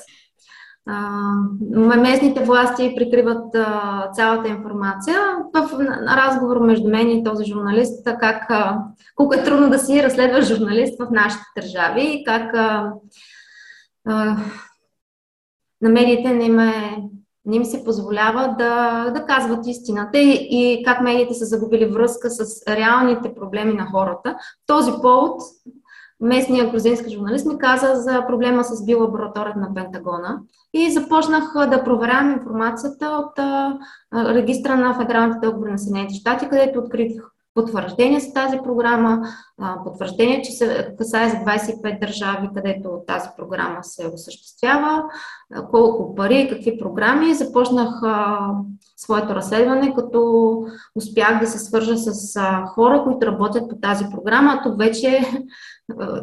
[1.98, 3.56] местните власти прикриват
[4.14, 5.20] цялата информация.
[5.54, 5.70] В
[6.16, 8.52] разговор между мен и този журналист, как,
[9.16, 12.92] колко е трудно да си разследваш журналист в нашите държави, как а,
[14.08, 14.38] а,
[15.82, 16.98] на медиите не им, е,
[17.46, 22.30] не им се позволява да, да казват истината и, и как медиите са загубили връзка
[22.30, 24.36] с реалните проблеми на хората.
[24.40, 25.42] В този повод
[26.22, 30.40] местният грузински журналист ми каза за проблема с биолабораторията на Пентагона
[30.74, 33.80] и започнах да проверявам информацията от а,
[34.14, 37.12] регистра на Федералните договори на Съединените щати, където открих
[37.54, 39.22] потвърждение с тази програма,
[39.86, 45.04] потвърждение, че се касае за 25 държави, където тази програма се осъществява,
[45.72, 47.34] колко пари, какви програми.
[47.34, 47.90] Започнах
[48.98, 50.64] своето разследване, като
[50.96, 54.60] успях да се свържа с хора, които работят по тази програма.
[54.64, 55.20] Тук вече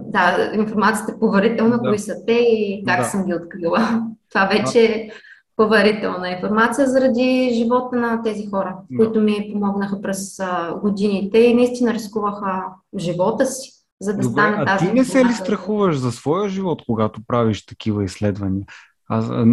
[0.01, 1.89] да, информацията е поверителна, да.
[1.89, 3.05] кои са те и как да.
[3.05, 4.03] съм ги открила.
[4.33, 5.11] Това вече
[5.57, 8.97] поверителна информация заради живота на тези хора, да.
[8.97, 10.41] които ми помогнаха през
[10.83, 12.65] годините и наистина рискуваха
[12.99, 16.49] живота си, за да Добре, стане тази А ти не се ли страхуваш за своя
[16.49, 18.67] живот, когато правиш такива изследвания?
[19.09, 19.47] А, а,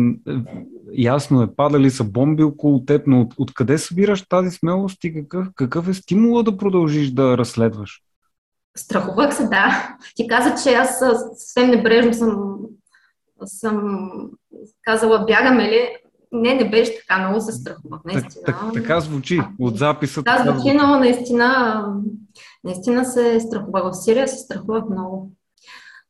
[0.93, 5.47] ясно е, падали са бомби около теб, но от, откъде събираш тази смелост и какъв,
[5.55, 8.01] какъв е стимула да продължиш да разследваш?
[8.77, 9.95] Страхувах се, да.
[10.15, 12.57] Ти каза, че аз съвсем небрежно съм
[13.45, 14.09] съм
[14.81, 15.89] казала, бягаме ли?
[16.31, 18.43] Не, не беше така, много се страхувах, наистина.
[18.45, 20.23] Так, так, така звучи от записа.
[20.23, 21.85] Да, звучи, но наистина,
[22.63, 23.83] наистина се страхувах.
[23.83, 25.31] В Сирия се страхувах много.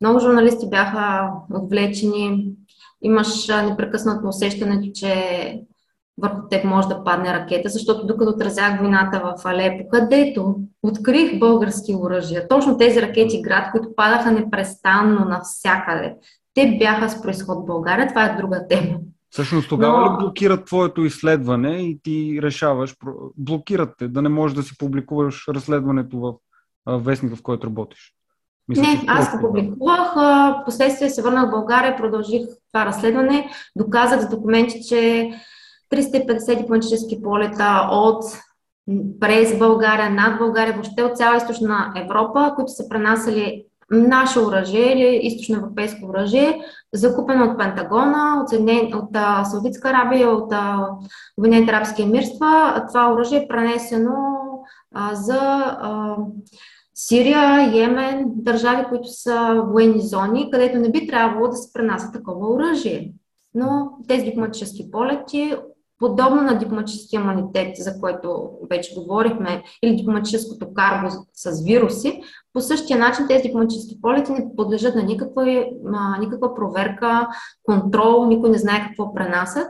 [0.01, 2.51] Много журналисти бяха отвлечени.
[3.01, 5.13] Имаш непрекъснато усещането, че
[6.17, 11.95] върху теб може да падне ракета, защото докато отразях вината в Алепо, където открих български
[11.95, 16.15] оръжия, точно тези ракети град, които падаха непрестанно навсякъде
[16.53, 18.07] те бяха с происход България.
[18.07, 18.97] Това е друга тема.
[19.29, 20.05] Всъщност тогава Но...
[20.05, 22.95] ли блокират твоето изследване и ти решаваш,
[23.37, 26.33] блокират те, да не можеш да си публикуваш разследването в
[26.99, 28.13] вестника, в който работиш?
[28.67, 30.13] Мисля, не, аз го публикувах,
[30.65, 32.41] последствие се върнах в България, продължих
[32.71, 35.29] това разследване, доказах с документи, че
[35.93, 38.23] 350 дипломатически полета от
[39.19, 45.19] през България, над България, въобще от цяла източна Европа, които са пренасяли наше оръжие или
[45.23, 46.61] източноевропейско оръжие,
[46.93, 48.93] закупено от Пентагона, от, Съединен...
[48.93, 49.09] от
[49.47, 50.53] Саудитска Арабия, от
[51.37, 52.83] Обединените арабски емирства.
[52.87, 54.15] Това оръжие е пренесено
[54.93, 56.15] а, за а,
[56.95, 62.53] Сирия, Йемен, държави, които са военни зони, където не би трябвало да се пренася такова
[62.53, 63.13] оръжие.
[63.55, 65.55] Но тези дипломатически полети
[65.99, 72.21] подобно на дипломатическия имунитет, за който вече говорихме, или дипломатическото карго с вируси,
[72.53, 77.27] по същия начин тези дипломатически полети не подлежат на никаква, на никаква проверка,
[77.63, 79.67] контрол, никой не знае какво пренасят.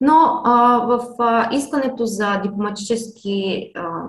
[0.00, 4.02] Но а, в а, искането за дипломатически, а,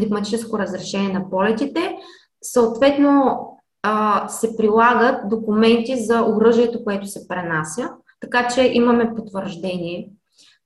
[0.00, 1.96] дипломатическо разрешение на полетите,
[2.42, 3.38] съответно
[3.82, 7.90] а, се прилагат документи за оръжието, което се пренася,
[8.20, 10.08] така че имаме потвърждение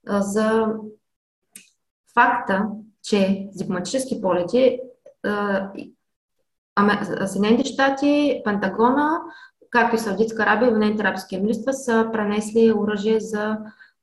[0.09, 0.67] за
[2.15, 2.67] факта,
[3.03, 4.81] че дипломатически полети
[7.27, 9.21] Съединените щати, Пентагона,
[9.71, 13.59] както и Саудитска Арабия и Обединените арабски емирства са пренесли оръжие за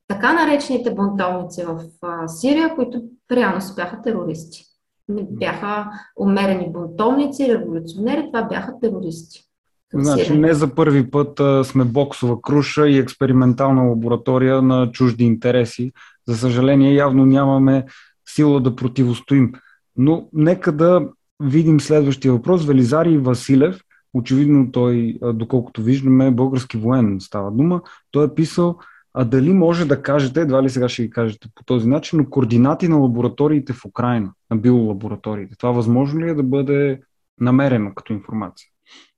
[0.07, 1.83] така наречените бунтовници в
[2.27, 4.65] Сирия, които реално си бяха терористи.
[5.09, 9.52] Не бяха умерени бунтовници, революционери, това бяха терористи.
[9.93, 15.91] Значи не за първи път а, сме боксова круша и експериментална лаборатория на чужди интереси.
[16.27, 17.85] За съжаление, явно нямаме
[18.29, 19.53] сила да противостоим.
[19.97, 21.09] Но нека да
[21.43, 22.65] видим следващия въпрос.
[22.65, 23.81] Велизарий Василев,
[24.13, 27.81] очевидно той, доколкото виждаме, български воен става дума,
[28.11, 28.77] той е писал
[29.13, 32.29] а дали може да кажете, едва ли сега ще ги кажете по този начин, но
[32.29, 35.55] координати на лабораториите в Украина, на биолабораториите.
[35.57, 37.01] Това възможно ли е да бъде
[37.39, 38.69] намерено като информация?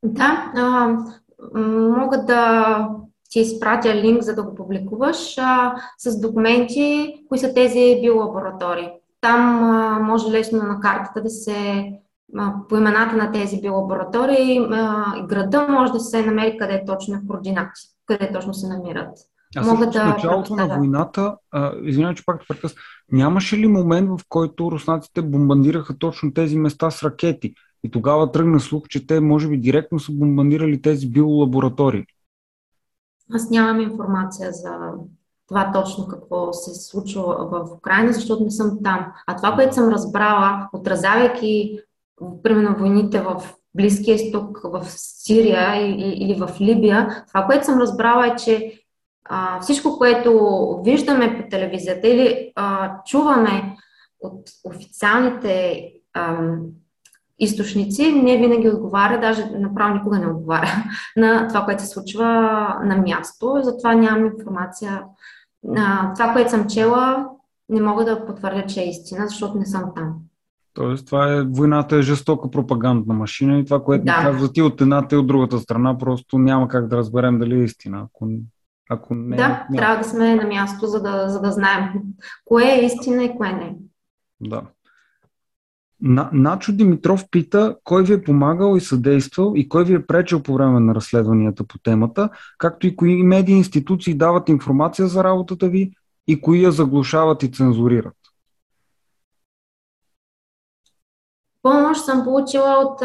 [0.03, 0.97] Да, а,
[1.89, 2.89] мога да
[3.30, 8.89] ти изпратя линк, за да го публикуваш а, с документи, кои са тези биолаборатории.
[9.22, 11.91] Там а, може лесно на картата да се
[12.38, 16.86] а, по имената на тези биолаборатории а, и града може да се намери къде е
[16.86, 19.18] точно координати, къде точно се намират.
[19.57, 20.01] а могат да...
[20.01, 21.36] В началото на войната,
[21.84, 22.76] извинявай, че пак те прекъс,
[23.11, 27.53] нямаше ли момент, в който руснаците бомбандираха точно тези места с ракети?
[27.86, 32.06] И тогава тръгна слух, че те може би директно са бомбандирали тези биолаборатории.
[33.34, 34.92] Аз нямам информация за
[35.48, 37.22] това точно какво се случва
[37.52, 39.14] в Украина, защото не съм там.
[39.28, 41.80] А това, което съм разбрала, отразявайки,
[42.44, 43.44] примерно, войните в
[43.76, 48.82] Близкия изток, в Сирия или в Либия, това, което съм разбрала е, че
[49.26, 53.76] а, всичко, което виждаме по телевизията или а, чуваме
[54.20, 55.84] от официалните
[56.14, 56.40] а,
[57.40, 60.84] източници, не винаги отговаря, даже направо никога не отговаря
[61.18, 62.26] на това, което се случва
[62.84, 63.60] на място.
[63.62, 65.04] Затова нямам информация.
[66.16, 67.26] Това, което съм чела,
[67.70, 70.14] не мога да потвърдя, че е истина, защото не съм там.
[70.74, 74.20] Тоест, това е, войната е жестока пропагандна машина и това, което да.
[74.22, 77.64] казва ти от едната и от другата страна, просто няма как да разберем дали е
[77.64, 78.06] истина.
[78.06, 78.30] Ако,
[78.90, 79.78] ако не, да, не.
[79.78, 81.90] трябва да сме на място, за да, за да знаем
[82.46, 83.76] кое е истина и кое не.
[84.42, 84.62] Да.
[86.08, 90.43] На, Начо Димитров пита кой ви е помагал и съдействал и кой ви е пречил
[90.43, 95.68] по време на разследванията по темата, както и кои медии институции дават информация за работата
[95.68, 95.91] ви
[96.28, 98.14] и кои я заглушават и цензурират.
[101.62, 102.99] Помощ съм получила от,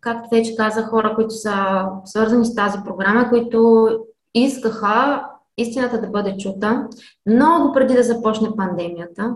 [0.00, 3.88] както вече казах, хора, които са свързани с тази програма, които
[4.34, 5.24] искаха
[5.56, 6.88] истината да бъде чута
[7.26, 9.34] много преди да започне пандемията.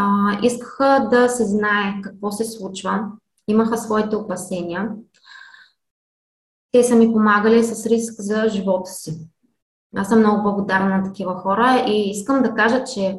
[0.00, 3.04] А, искаха да се знае какво се случва,
[3.48, 4.90] имаха своите опасения.
[6.72, 9.28] Те са ми помагали с риск за живота си.
[9.96, 13.18] Аз съм много благодарна на такива хора и искам да кажа, че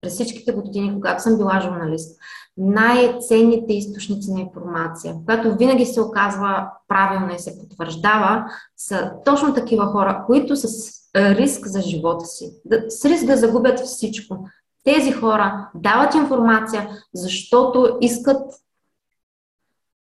[0.00, 2.20] през всичките години, когато съм била журналист,
[2.56, 8.44] най-ценните източници на информация, която винаги се оказва правилна и се потвърждава,
[8.76, 10.66] са точно такива хора, които с
[11.16, 12.52] риск за живота си,
[12.88, 14.48] с риск да загубят всичко.
[14.84, 18.42] Тези хора дават информация, защото искат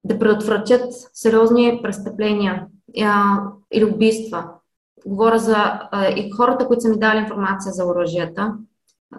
[0.04, 2.66] да предотвратят сериозни престъпления
[3.72, 4.50] или убийства.
[5.06, 5.80] Говоря за
[6.16, 8.54] и хората, които са ми дали информация за оръжията,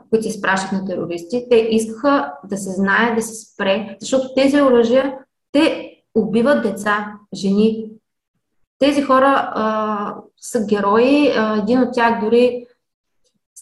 [0.09, 5.17] които изпращат на терористи, те искаха да се знае, да се спре, защото тези оръжия,
[5.51, 7.91] те убиват деца, жени.
[8.79, 11.31] Тези хора а, са герои.
[11.37, 12.65] А, един от тях дори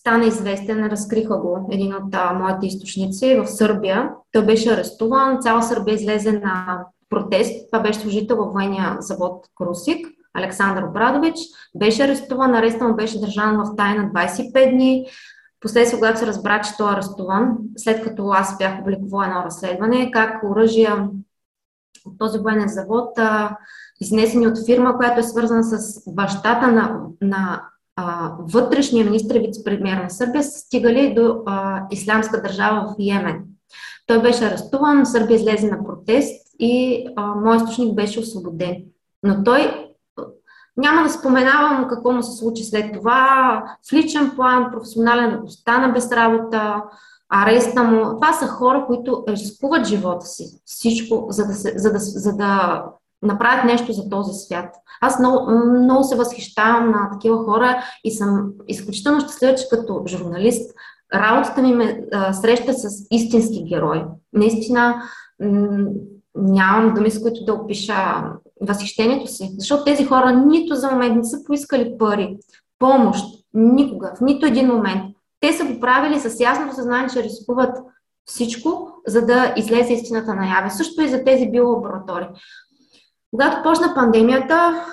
[0.08, 4.10] стана известен, разкриха го един от а, моите източници в Сърбия.
[4.32, 7.72] Той беше арестуван, цяла Сърбия излезе на протест.
[7.72, 10.08] Това беше служител във военния завод Крусик.
[10.34, 11.36] Александър Брадович
[11.76, 15.06] беше арестуван, арестът му беше държан в тайна 25 дни.
[15.60, 20.12] Последствие, когато се разбра, че той е арестуван, след като аз бях публикувала едно разследване,
[20.12, 21.10] как оръжия
[22.06, 23.58] от този военен завод, а,
[24.02, 27.62] изнесени от фирма, която е свързана с бащата на, на
[28.40, 33.44] вътрешния министр и вице-премьер на Сърбия, стигали до а, ислямска държава в Йемен.
[34.08, 38.76] Той беше арестуван, Сърбия излезе на протест и а, мой източник беше освободен.
[39.24, 39.88] Но той
[40.78, 43.64] няма да споменавам какво му се случи след това.
[43.90, 46.84] В личен план, професионален остана без работа,
[47.30, 48.16] ареста му.
[48.16, 52.84] Това са хора, които рискуват живота си, всичко, за да, се, за да, за да
[53.22, 54.76] направят нещо за този свят.
[55.02, 60.74] Аз много, много се възхищавам на такива хора и съм изключително щастлива, че като журналист
[61.14, 64.04] работата ми ме а, среща с истински герой.
[64.34, 65.02] Наистина
[65.40, 65.86] м-
[66.36, 68.24] нямам думи, с които да опиша
[68.62, 69.56] възхищението си.
[69.58, 72.38] Защото тези хора нито за момент не са поискали пари,
[72.80, 75.02] помощ, никога, в нито един момент.
[75.40, 77.78] Те са го правили с ясното съзнание, че рискуват
[78.26, 80.70] всичко, за да излезе истината наяве.
[80.70, 82.28] Също и за тези биолаборатории.
[83.32, 84.86] Когато почна пандемията,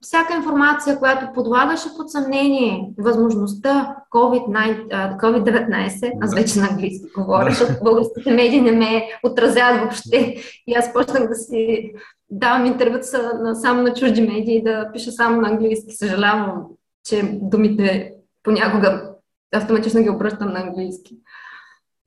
[0.00, 8.30] всяка информация, която подлагаше под съмнение възможността COVID-19, аз вече на английски говоря, защото българските
[8.30, 10.36] медии не ме отразяват въобще.
[10.66, 11.92] И аз почнах да си
[12.30, 15.94] давам интервюта само на чужди медии, да пиша само на английски.
[15.94, 16.64] Съжалявам,
[17.04, 18.12] че думите
[18.42, 19.08] понякога
[19.54, 21.16] автоматично ги обръщам на английски.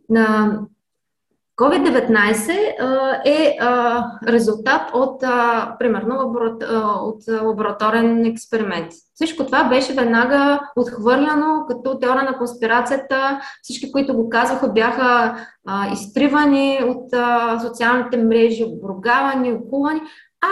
[0.09, 0.59] На
[1.57, 2.49] COVID-19
[3.25, 3.57] е
[4.27, 5.21] резултат от,
[5.79, 6.35] примерно,
[7.01, 8.91] от лабораторен експеримент.
[9.13, 13.39] Всичко това беше веднага отхвърляно като теория на конспирацията.
[13.61, 15.37] Всички, които го казваха, бяха
[15.93, 17.09] изтривани от
[17.61, 20.01] социалните мрежи, обругавани, окувани.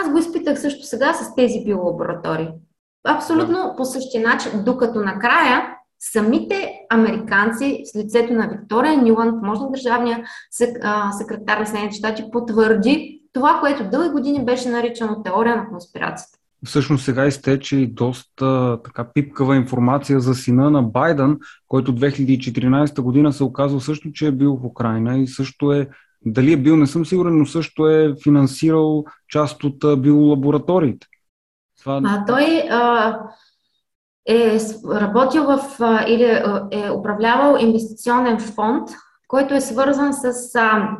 [0.02, 2.48] Аз го изпитах също сега с тези биолаборатории.
[3.06, 5.76] Абсолютно по същия начин, докато накрая
[6.12, 10.24] самите американци с лицето на Виктория Ниланд, може държавния
[11.18, 16.38] секретар на Съединените щати, потвърди това, което дълги години беше наричано теория на конспирацията.
[16.64, 21.38] Всъщност сега изтече и доста така пипкава информация за сина на Байден,
[21.68, 25.88] който 2014 година се оказва също, че е бил в Украина и също е,
[26.26, 31.06] дали е бил, не съм сигурен, но също е финансирал част от биолабораториите.
[31.80, 32.00] Това...
[32.04, 33.18] А, той а,
[34.28, 34.58] е
[34.90, 35.60] работил в
[36.08, 36.24] или
[36.70, 38.88] е управлявал инвестиционен фонд,
[39.28, 40.32] който е свързан с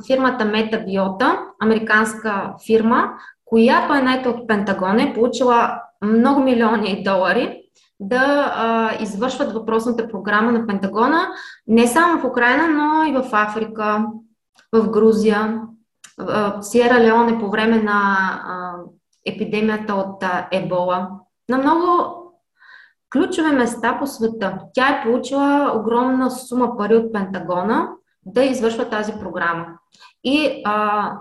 [0.06, 3.10] фирмата Метабиота, американска фирма,
[3.44, 7.60] която е най от Пентагона, е получила много милиони долари
[8.00, 11.28] да а, извършват въпросната програма на Пентагона
[11.66, 14.06] не само в Украина, но и в Африка,
[14.72, 15.62] в Грузия,
[16.18, 18.16] в Сиера Леоне по време на
[18.46, 18.74] а,
[19.26, 21.08] епидемията от а, Ебола.
[21.48, 22.23] На много
[23.14, 24.58] ключови места по света.
[24.74, 27.88] Тя е получила огромна сума пари от Пентагона
[28.26, 29.66] да извършва тази програма.
[30.24, 31.12] И а,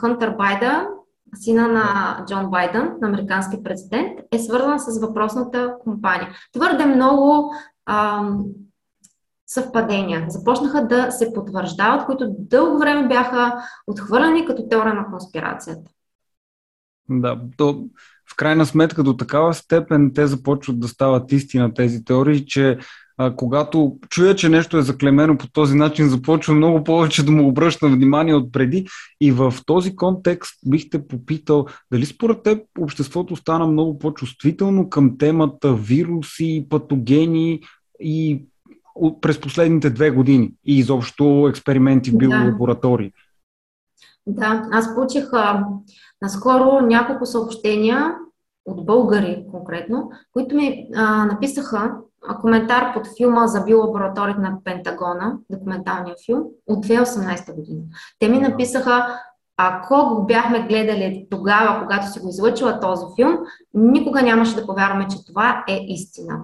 [0.00, 0.86] Хънтър Байден,
[1.34, 6.28] сина на Джон Байден, на американски президент, е свързан с въпросната компания.
[6.52, 7.54] Твърде много
[7.86, 8.28] а,
[9.46, 15.90] съвпадения започнаха да се потвърждават, които дълго време бяха отхвърлени като теория на конспирацията.
[17.08, 17.84] Да, то
[18.34, 22.78] в крайна сметка до такава степен те започват да стават истина тези теории, че
[23.18, 27.48] а, когато чуя, че нещо е заклемено по този начин, започва много повече да му
[27.48, 28.86] обръщам внимание от преди.
[29.20, 35.18] И в този контекст бих те попитал, дали според теб обществото стана много по-чувствително към
[35.18, 37.60] темата вируси, патогени
[38.00, 38.46] и
[39.20, 43.12] през последните две години и изобщо експерименти в биолаборатории?
[44.26, 44.40] Да.
[44.40, 45.64] да, аз получих а,
[46.22, 48.14] наскоро няколко съобщения
[48.66, 51.94] от българи конкретно, които ми а, написаха
[52.40, 57.82] коментар под филма за биолабораторията на Пентагона, документалния филм, от 2018 година.
[58.18, 59.20] Те ми написаха,
[59.56, 63.38] ако го бяхме гледали тогава, когато си го излъчила този филм,
[63.74, 66.40] никога нямаше да повярваме, че това е истина.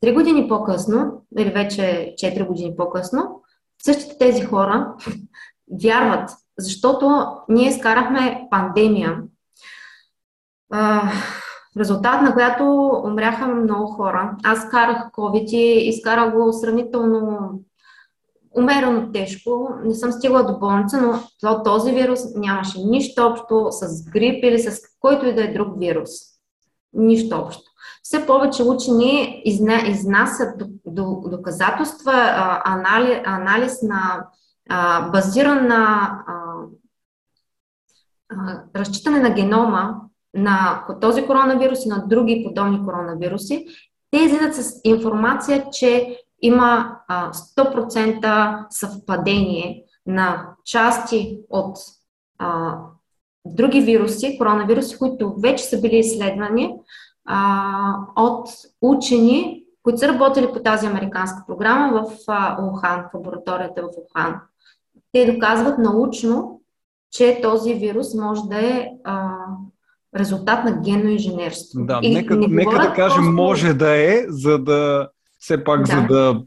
[0.00, 3.42] Три години по-късно, или вече 4 години по-късно,
[3.82, 4.94] същите тези хора
[5.82, 9.22] вярват, защото ние изкарахме пандемия
[10.70, 11.12] в
[11.78, 12.64] резултат на която
[13.04, 14.36] умряха много хора.
[14.44, 17.50] Аз карах COVID и изкарах го сравнително
[18.58, 19.70] умерено тежко.
[19.84, 24.80] Не съм стигла до болница, но този вирус нямаше нищо общо с грип или с
[25.00, 26.10] който и да е друг вирус.
[26.92, 27.62] Нищо общо.
[28.02, 30.62] Все повече учени изна, изнасят
[31.26, 32.12] доказателства,
[32.64, 34.26] анализ, анализ на
[35.12, 36.10] базиран на
[38.76, 39.94] разчитане на генома
[40.38, 43.66] на този коронавирус и на други подобни коронавируси,
[44.10, 51.76] те излизат с информация, че има а, 100% съвпадение на части от
[53.44, 56.74] други вируси, коронавируси, които вече са били изследвани
[58.16, 58.48] от
[58.82, 64.40] учени, които са работили по тази американска програма в а, Ухан, в лабораторията в Ухан.
[65.12, 66.60] Те доказват научно,
[67.10, 68.88] че този вирус може да е
[70.16, 71.84] резултат на генно инженерство.
[71.84, 73.32] Да, и нека, нека да кажем просто...
[73.32, 75.86] може да е, за да все пак да.
[75.86, 76.42] за да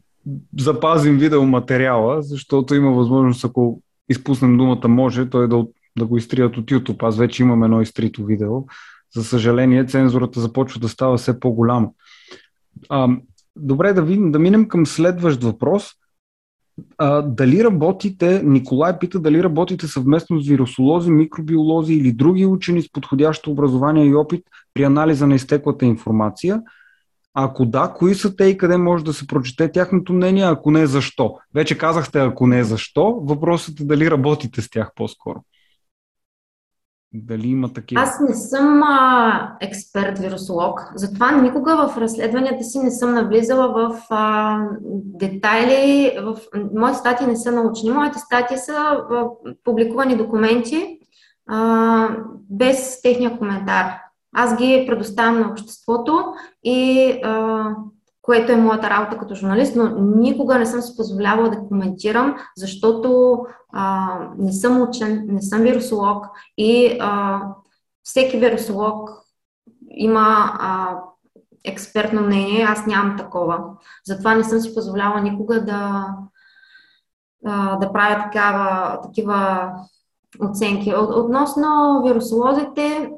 [0.59, 5.66] запазим видеоматериала, защото има възможност, ако изпуснем думата може, той да,
[5.97, 7.03] да го изтрият от YouTube.
[7.03, 8.64] Аз вече имам едно изтрито видео.
[9.16, 11.89] За съжаление, цензурата започва да става все по-голяма.
[12.89, 13.07] А,
[13.55, 15.91] добре, да, видим, да минем към следващ въпрос.
[16.98, 22.92] А, дали работите, Николай пита дали работите съвместно с вирусолози, микробиолози или други учени с
[22.92, 24.44] подходящо образование и опит
[24.74, 26.62] при анализа на изтеклата информация.
[27.34, 30.88] Ако да, кои са те и къде може да се прочете тяхното мнение, ако не
[30.88, 31.36] защо?
[31.56, 35.44] Вече казахте, ако не защо, въпросът е дали работите с тях по-скоро.
[37.14, 38.01] Дали има такива?
[38.01, 44.01] Аз не съм а, експерт вирусолог, затова никога в разследванията си не съм навлизала в
[44.09, 44.57] а,
[45.20, 46.12] детайли.
[46.24, 46.38] В...
[46.76, 47.91] Моите статии не са научни.
[47.91, 49.26] Моите статии са а,
[49.64, 50.99] публикувани документи
[51.47, 52.07] а,
[52.49, 53.93] без техния коментар.
[54.36, 56.24] Аз ги предоставям на обществото
[56.64, 57.76] и а,
[58.22, 63.40] което е моята работа като журналист, но никога не съм си позволявала да коментирам, защото
[63.74, 66.26] а, не съм учен, не съм вирусолог
[66.58, 67.42] и а,
[68.04, 69.10] всеки вирусолог
[69.90, 70.98] има а,
[71.64, 73.64] експертно мнение, аз нямам такова.
[74.06, 76.08] Затова не съм си позволявала никога да,
[77.46, 79.70] а, да правя такава, такива
[80.40, 80.94] оценки.
[80.96, 83.12] Относно вирусолозите,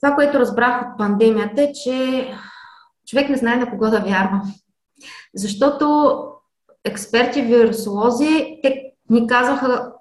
[0.00, 2.28] това, което разбрах от пандемията е, че
[3.06, 4.42] човек не знае на кого да вярва.
[5.34, 6.16] Защото
[6.84, 9.92] експерти, вирусолози, те ни казваха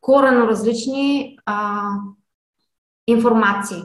[0.00, 1.82] корено различни а,
[3.06, 3.82] информации.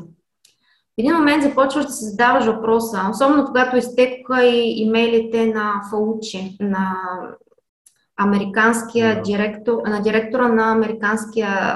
[0.97, 6.57] В един момент започваш да се задаваш въпроса, особено когато изтекоха и имейлите на Фаучи,
[6.59, 6.95] на
[8.17, 11.73] американския директор, на директора на американския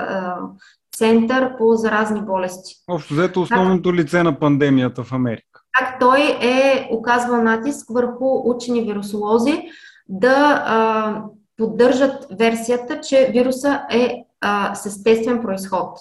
[0.95, 2.75] център по заразни болести.
[2.89, 5.50] Общо взето основното лице на пандемията в Америка.
[5.81, 9.63] Как той е оказвал натиск върху учени вирусолози
[10.09, 11.21] да а,
[11.57, 15.97] поддържат версията, че вируса е а, с естествен происход.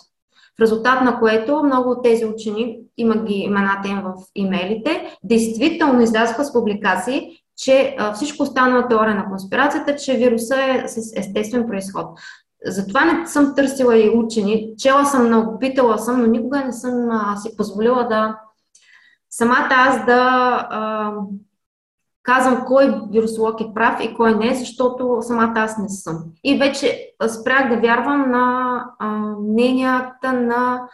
[0.58, 6.00] В резултат на което много от тези учени, има ги имената им в имейлите, действително
[6.00, 11.66] излязоха с публикации, че а, всичко останало теория на конспирацията, че вируса е с естествен
[11.66, 12.06] происход.
[12.66, 14.74] Затова не съм търсила и учени.
[14.78, 18.36] Чела съм много, питала съм, но никога не съм а, си позволила да
[19.40, 20.22] самата аз да
[20.70, 21.12] а,
[22.22, 26.24] казвам кой вирусолог е прав и кой не, защото самата аз не съм.
[26.44, 29.08] И вече спрях да вярвам на а,
[29.40, 30.88] мненията на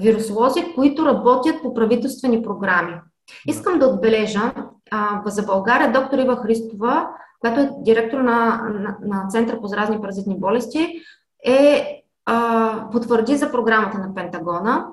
[0.00, 3.00] вирусолози, които работят по правителствени програми.
[3.48, 4.52] Искам да отбележа
[4.90, 7.08] а, за България доктор Ива Христова,
[7.40, 11.00] която е директор на, на, на Център по заразни паразитни болести,
[11.44, 11.86] е
[12.26, 14.86] а, потвърди за програмата на Пентагона,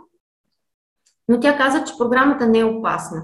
[1.27, 3.23] но тя каза, че програмата не е опасна.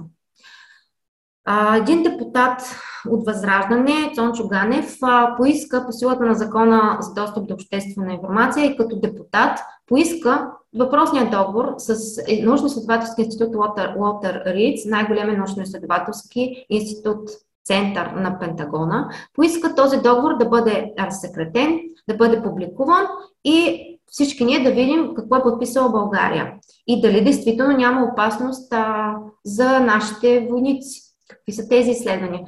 [1.76, 2.62] Един депутат
[3.10, 4.98] от Възраждане, Цончо Ганев,
[5.38, 11.32] поиска по силата на закона за достъп до обществена информация и като депутат поиска въпросният
[11.32, 11.96] договор с
[12.44, 13.56] научно-изследователски институт
[13.98, 17.30] Уолтер Риц, най-големия научно-изследователски институт
[17.66, 21.80] център на Пентагона, поиска този договор да бъде разсекретен,
[22.10, 23.06] да бъде публикуван
[23.44, 26.54] и всички ние да видим какво е подписала България
[26.88, 31.02] и дали действително няма опасност а, за нашите войници.
[31.30, 32.42] Какви са тези изследвания?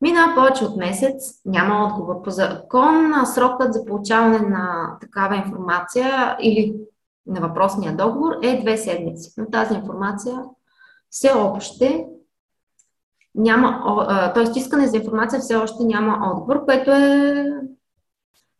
[0.00, 2.22] Мина повече от месец, няма отговор.
[2.22, 6.74] По закон срокът за получаване на такава информация или
[7.26, 9.32] на въпросния договор е две седмици.
[9.36, 10.44] Но тази информация
[11.10, 12.06] все още
[13.34, 13.82] няма,
[14.34, 14.58] т.е.
[14.58, 17.46] искане за информация все още няма отговор, което е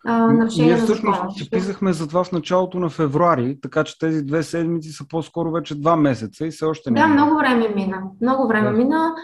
[0.04, 4.42] а, нарушение Ние всъщност писахме за това в началото на февруари, така че тези две
[4.42, 7.00] седмици са по-скоро вече два месеца и все още не.
[7.00, 8.02] Да, много време мина.
[8.20, 8.76] Много време да.
[8.76, 9.14] мина.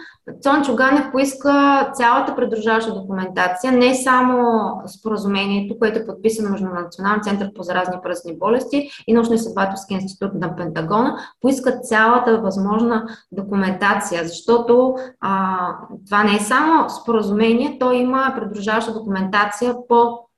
[0.41, 7.53] Цончо Ганев поиска цялата придружаваща документация, не само споразумението, което е подписано между Националния център
[7.55, 15.57] по заразни пръстни болести и научно-изследователски институт на Пентагона, поиска цялата възможна документация, защото а,
[16.05, 20.28] това не е само споразумение, то има придружаваща документация по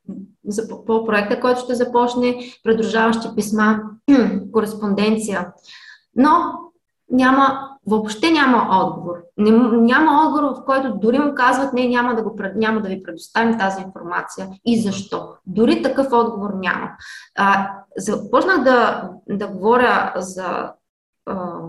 [0.86, 3.80] по проекта, който ще започне, придружаващи писма,
[4.52, 5.48] кореспонденция.
[6.16, 6.32] Но
[7.12, 9.16] няма, въобще няма отговор.
[9.38, 13.04] Не, няма отговор, в който дори му казват, не, няма да, го, няма да ви
[13.04, 14.50] предоставим тази информация.
[14.66, 15.30] И защо?
[15.46, 16.90] Дори такъв отговор няма.
[17.38, 20.72] А, започнах да, да говоря за.
[21.26, 21.60] А,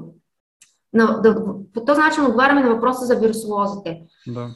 [0.93, 1.45] на, да,
[1.75, 4.03] по този начин отговаряме на въпроса за вирусолозите.
[4.27, 4.49] Да.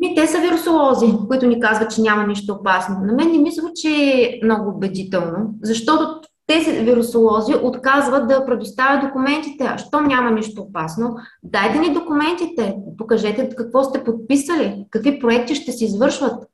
[0.00, 2.96] Ми, те са вирусолози, които ни казват, че няма нищо опасно.
[3.02, 9.64] На мен не ми звучи много убедително, защото тези вирусолози отказват да предоставят документите.
[9.64, 11.16] А що няма нищо опасно?
[11.42, 16.44] Дайте ни документите, покажете какво сте подписали, какви проекти ще се извършват.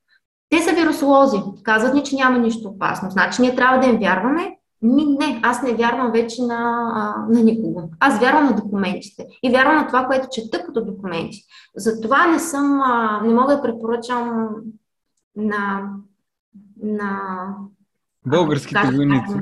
[0.51, 3.11] Те са вирусолози, казват ни, че няма нищо опасно.
[3.11, 6.91] Значи ние трябва да им вярваме ми, не, аз не вярвам вече на,
[7.29, 7.91] на никого.
[8.01, 11.43] Аз вярвам на документите и вярвам на това, което чета като документи.
[11.77, 12.83] Затова не съм,
[13.23, 14.49] не мога да препоръчам
[15.37, 15.91] на,
[16.83, 17.21] на
[18.27, 19.35] българските войници.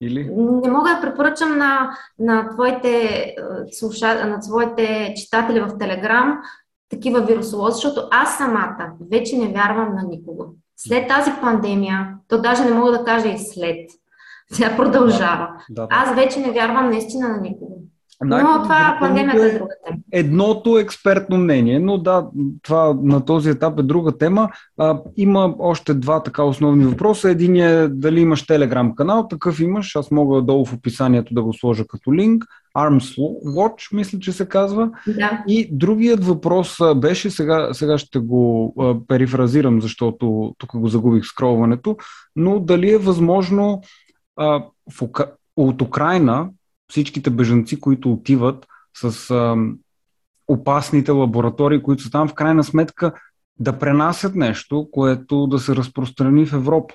[0.00, 0.24] Или?
[0.34, 3.34] Не мога да препоръчам на, на, твоите,
[3.72, 6.38] слуша, на твоите читатели в Телеграм
[6.88, 10.54] такива вирусолози, защото аз самата вече не вярвам на никого.
[10.76, 13.90] След тази пандемия, то даже не мога да кажа и след,
[14.52, 15.48] тя продължава.
[15.70, 15.88] Да, да.
[15.90, 17.82] Аз вече не вярвам наистина на никого.
[18.24, 19.98] Но това пандемията е друга тема.
[20.12, 22.26] Едното експертно мнение, но да,
[22.62, 24.48] това на този етап е друга тема.
[24.78, 27.30] А, има още два така основни въпроса.
[27.30, 31.52] Един е дали имаш телеграм канал, такъв имаш, аз мога долу в описанието да го
[31.52, 32.44] сложа като линк.
[32.78, 33.18] Arms
[33.56, 34.90] Watch, мисля, че се казва.
[35.06, 35.44] Да.
[35.48, 41.96] И другият въпрос беше, сега, сега ще го а, перифразирам, защото тук го загубих скролването,
[42.36, 43.82] но дали е възможно
[44.36, 45.08] а, в,
[45.56, 46.50] от Украина
[46.88, 49.56] всичките бежанци, които отиват с а,
[50.48, 53.12] опасните лаборатории, които са там, в крайна сметка
[53.58, 56.94] да пренасят нещо, което да се разпространи в Европа.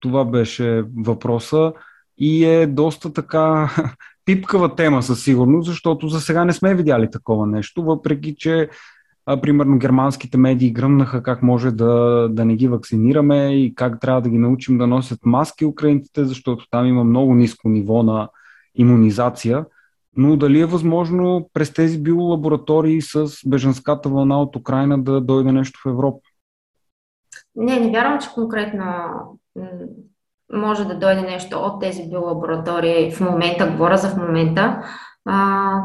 [0.00, 1.72] Това беше въпроса
[2.18, 3.70] и е доста така
[4.24, 8.68] пипкава тема със сигурност, защото за сега не сме видяли такова нещо, въпреки че
[9.26, 14.22] а, примерно германските медии гръмнаха как може да, да не ги вакцинираме и как трябва
[14.22, 18.28] да ги научим да носят маски украинците, защото там има много ниско ниво на
[18.74, 19.64] иммунизация,
[20.16, 25.80] но дали е възможно през тези биолаборатории с беженската вълна от Украина да дойде нещо
[25.84, 26.20] в Европа?
[27.56, 28.84] Не, не вярвам, че конкретно
[30.52, 34.82] може да дойде нещо от тези биолаборатории в момента, говоря за в момента,
[35.24, 35.82] а,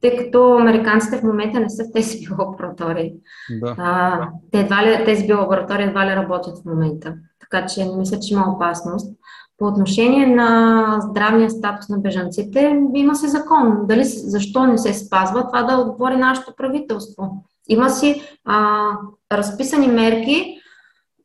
[0.00, 3.12] тъй като американците в момента не са в тези биолаборатории.
[3.60, 3.74] Да.
[3.78, 4.20] А,
[4.52, 8.34] те едва ли, тези биолаборатории едва ли работят в момента, така че не мисля, че
[8.34, 9.16] има опасност.
[9.58, 13.78] По отношение на здравния статус на бежанците, има се закон.
[13.84, 17.44] Дали, защо не се спазва, това да отговори нашето правителство.
[17.68, 18.88] Има си а,
[19.32, 20.56] разписани мерки,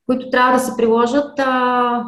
[0.06, 2.04] които трябва да се приложат а,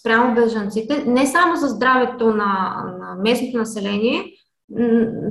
[0.00, 4.24] спрямо бежанците, не само за здравето на, на местното население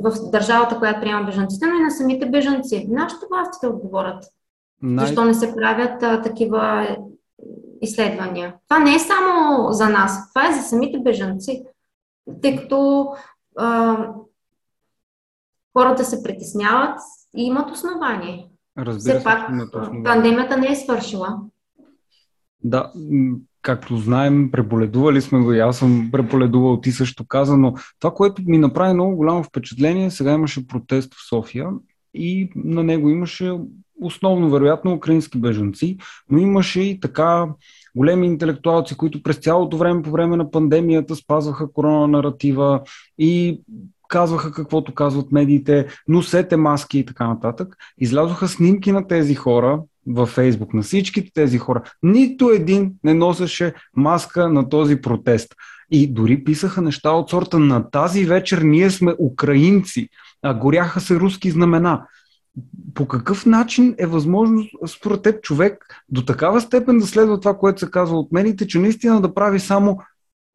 [0.04, 2.88] в държавата, която приема бежанците, но и на самите бежанци.
[2.90, 4.24] Нашите власти да отговорят.
[4.82, 5.06] Най...
[5.06, 6.98] Защо не се правят а, такива
[7.82, 8.56] изследвания?
[8.70, 11.64] Това не е само за нас, това е за самите бежанци.
[12.42, 13.10] Тъй като
[13.58, 13.98] а,
[15.78, 17.00] хората се притесняват
[17.38, 18.50] и имат основание.
[18.78, 19.50] Разбира Все се, пак,
[20.04, 21.38] пандемията не е свършила.
[22.64, 22.92] Да,
[23.68, 28.41] както знаем, преболедували сме го и аз съм преболедувал, ти също каза, но това, което
[28.45, 31.70] ми направи много голямо впечатление, сега имаше протест в София
[32.13, 33.53] и на него имаше
[34.01, 35.97] основно, вероятно, украински бежанци,
[36.30, 37.47] но имаше и така
[37.95, 42.82] големи интелектуалци, които през цялото време, по време на пандемията, спазваха корона наратива
[43.18, 43.61] и
[44.07, 47.76] казваха каквото казват медиите, носете маски и така нататък.
[47.97, 51.82] Излязоха снимки на тези хора, във Фейсбук на всичките тези хора.
[52.03, 55.55] Нито един не носеше маска на този протест.
[55.91, 60.10] И дори писаха неща от сорта на тази вечер ние сме украинци,
[60.43, 62.05] а горяха се руски знамена.
[62.93, 67.80] По какъв начин е възможно, според теб, човек до такава степен да следва това, което
[67.80, 69.99] се казва от медиите, че наистина да прави само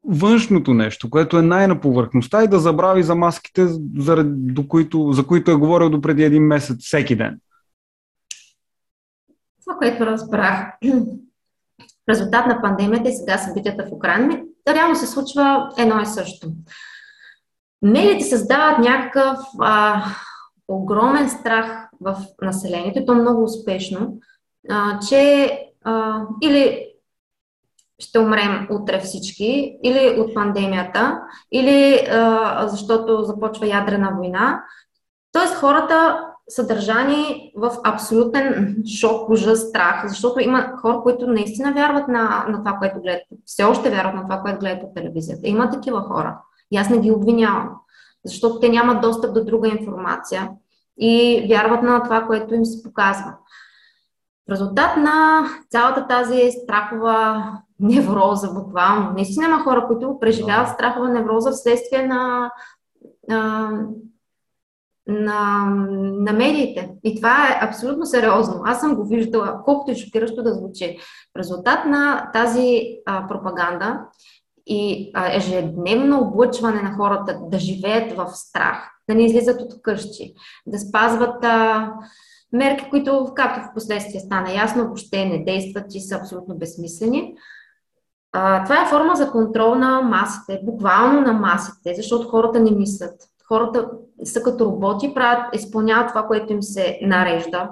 [0.07, 5.23] външното нещо, което е най-на повърхността и да забрави за маските, за, до които, за
[5.23, 7.39] които е говорил до преди един месец всеки ден?
[9.65, 10.67] Това, което разбрах,
[12.05, 16.47] в резултат на пандемията и сега събитията в Украина, реално се случва едно и също.
[17.81, 20.03] Медиите създават някакъв а,
[20.67, 24.19] огромен страх в населението, и то много успешно,
[24.69, 25.51] а, че
[25.83, 26.87] а, или
[27.99, 34.63] ще умрем утре всички, или от пандемията, или а, защото започва ядрена война.
[35.31, 42.45] Тоест хората съдържани в абсолютен шок, ужас, страх, защото има хора, които наистина вярват на,
[42.49, 45.47] на това, което гледат, все още вярват на това, което гледат по телевизията.
[45.47, 46.37] Има такива хора.
[46.71, 47.69] И аз не ги обвинявам,
[48.25, 50.49] защото те нямат достъп до друга информация
[50.97, 53.33] и вярват на това, което им се показва.
[54.47, 57.43] В резултат на цялата тази страхова
[57.79, 62.51] невроза, буквално, наистина има хора, които преживяват страхова невроза вследствие на
[65.07, 65.65] на,
[65.99, 66.89] на медиите.
[67.03, 68.61] И това е абсолютно сериозно.
[68.65, 70.97] Аз съм го виждала, колкото и шокиращо да звучи.
[71.35, 73.99] В резултат на тази а, пропаганда
[74.65, 80.33] и а, ежедневно облъчване на хората да живеят в страх, да не излизат от къщи,
[80.65, 81.91] да спазват а,
[82.53, 87.35] мерки, които, както в последствие стана ясно, въобще не действат и са абсолютно безсмислени.
[88.31, 93.13] А, това е форма за контрол на масите, буквално на масите, защото хората не мислят
[93.47, 93.89] хората
[94.23, 97.69] са като роботи, правят, изпълняват това, което им се нарежда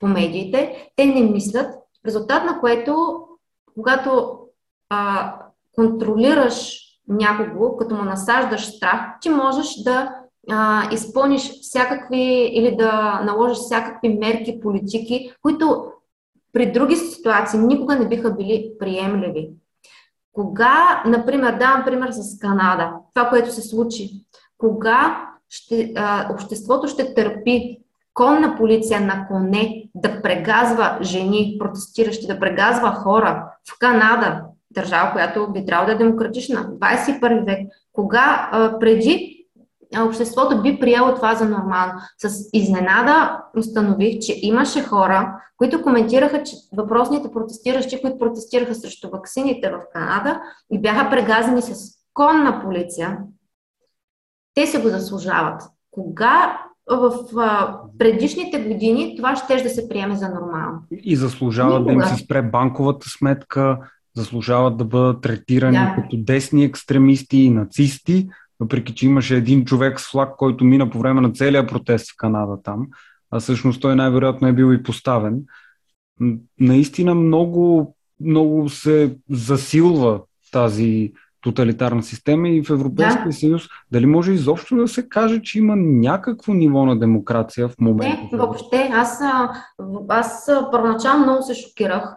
[0.00, 1.74] по медиите, те не мислят,
[2.06, 3.24] резултат на което,
[3.74, 4.38] когато
[4.88, 5.34] а,
[5.74, 10.14] контролираш някого, като му насаждаш страх, ти можеш да
[10.50, 15.86] а, изпълниш всякакви или да наложиш всякакви мерки, политики, които
[16.52, 19.50] при други ситуации никога не биха били приемливи.
[20.32, 24.10] Кога, например, давам пример с Канада, това, което се случи
[24.58, 27.78] кога ще, а, обществото ще търпи
[28.14, 35.52] конна полиция на коне да прегазва жени, протестиращи, да прегазва хора в Канада, държава, която
[35.52, 39.34] би трябвало да е демократична, 21 век, кога а, преди
[40.02, 41.92] обществото би приело това за нормално.
[42.18, 49.70] С изненада установих, че имаше хора, които коментираха, че въпросните протестиращи, които протестираха срещу ваксините
[49.70, 50.40] в Канада
[50.72, 51.74] и бяха прегазани с
[52.14, 53.18] конна полиция,
[54.54, 55.62] те се го заслужават.
[55.90, 60.82] Кога в а, предишните години това ще да се приеме за нормално.
[61.02, 62.04] И заслужават Никога.
[62.04, 63.78] да им се спре банковата сметка,
[64.16, 65.94] заслужават да бъдат третирани да.
[65.96, 68.28] като десни екстремисти и нацисти,
[68.60, 72.16] въпреки че имаше един човек с флаг, който мина по време на целия протест в
[72.16, 72.86] Канада там,
[73.30, 75.42] а всъщност той най-вероятно е бил и поставен.
[76.60, 80.20] Наистина много, много се засилва
[80.52, 81.12] тази
[81.44, 83.32] тоталитарна система и в Европейския да.
[83.32, 83.62] съюз.
[83.92, 88.18] Дали може изобщо да се каже, че има някакво ниво на демокрация в момента?
[88.32, 88.90] Не, въобще.
[88.92, 89.20] Аз,
[90.08, 92.16] аз първоначално много се шокирах.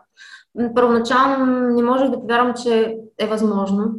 [0.75, 3.93] Първоначално не можех да повярвам, че е възможно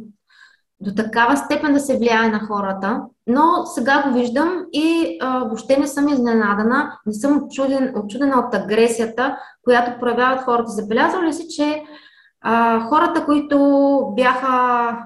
[0.81, 5.77] до такава степен да се влияе на хората, но сега го виждам и а, въобще
[5.77, 10.71] не съм изненадана, не съм очуден, очудена от агресията, която проявяват хората.
[10.71, 11.83] Забелязвали ли си, че
[12.41, 14.97] а, хората, които бяха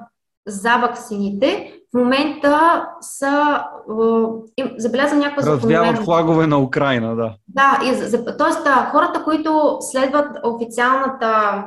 [0.48, 3.64] за ваксините, в момента са,
[4.58, 7.36] им, забелязвам някаква Развяват флагове на Украина, да.
[7.48, 8.70] Да, и, за, т.е.
[8.91, 11.64] хората, които следват официалната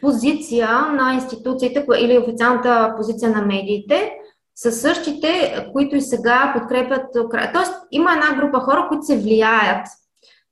[0.00, 4.12] позиция на институциите или официалната позиция на медиите,
[4.56, 7.52] са същите, които и сега подкрепят Украина.
[7.52, 9.86] Тоест, има една група хора, които се влияят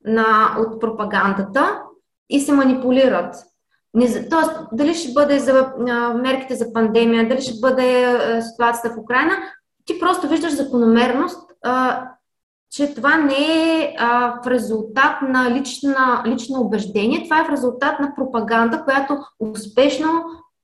[0.05, 1.81] на, от пропагандата
[2.29, 3.35] и се манипулират.
[4.29, 5.71] Тоест, дали ще бъде за
[6.15, 9.33] мерките за пандемия, дали ще бъде ситуацията в Украина,
[9.85, 11.51] ти просто виждаш закономерност,
[12.71, 13.35] че това не
[13.81, 13.95] е
[14.43, 20.09] в резултат на лична, лично убеждение, това е в резултат на пропаганда, която успешно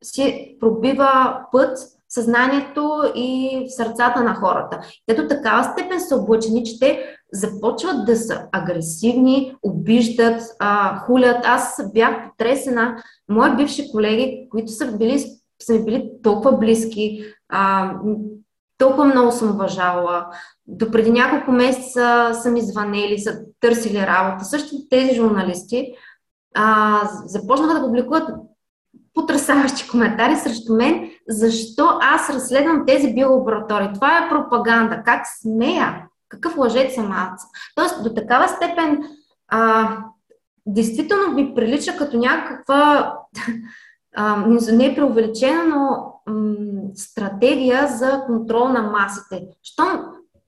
[0.03, 1.77] си пробива път
[2.09, 4.79] съзнанието и сърцата на хората.
[5.05, 11.37] Те до такава степен са облъчени, че те започват да са агресивни, обиждат, а, хулят.
[11.43, 13.03] Аз бях потресена.
[13.29, 15.25] Мои бивши колеги, които са, били,
[15.61, 17.93] са ми били толкова близки, а,
[18.77, 20.27] толкова много съм уважавала.
[20.67, 24.45] До преди няколко месеца са ми звънели, са търсили работа.
[24.45, 25.93] Също тези журналисти
[26.55, 28.29] а, започнаха да публикуват
[29.13, 33.93] потрясаващи коментари срещу мен, защо аз разследвам тези биолаборатории.
[33.93, 35.03] Това е пропаганда.
[35.05, 36.05] Как смея?
[36.31, 37.47] Какъв лъжец съм аз?
[37.75, 39.03] Тоест, до такава степен
[39.47, 39.97] а,
[40.65, 43.13] действително ми прилича като някаква
[44.15, 46.55] а, не е преувеличена, но м-
[46.95, 49.47] стратегия за контрол на масите.
[49.63, 50.01] Щом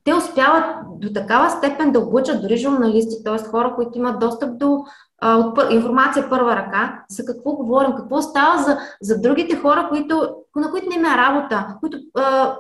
[0.03, 0.65] те успяват
[0.99, 3.43] до такава степен да облъчат дори журналисти, т.е.
[3.43, 4.84] хора, които имат достъп до
[5.21, 10.36] а, от информация първа ръка, за какво говорим, какво става за, за другите хора, които,
[10.60, 12.56] на които не има работа, които а,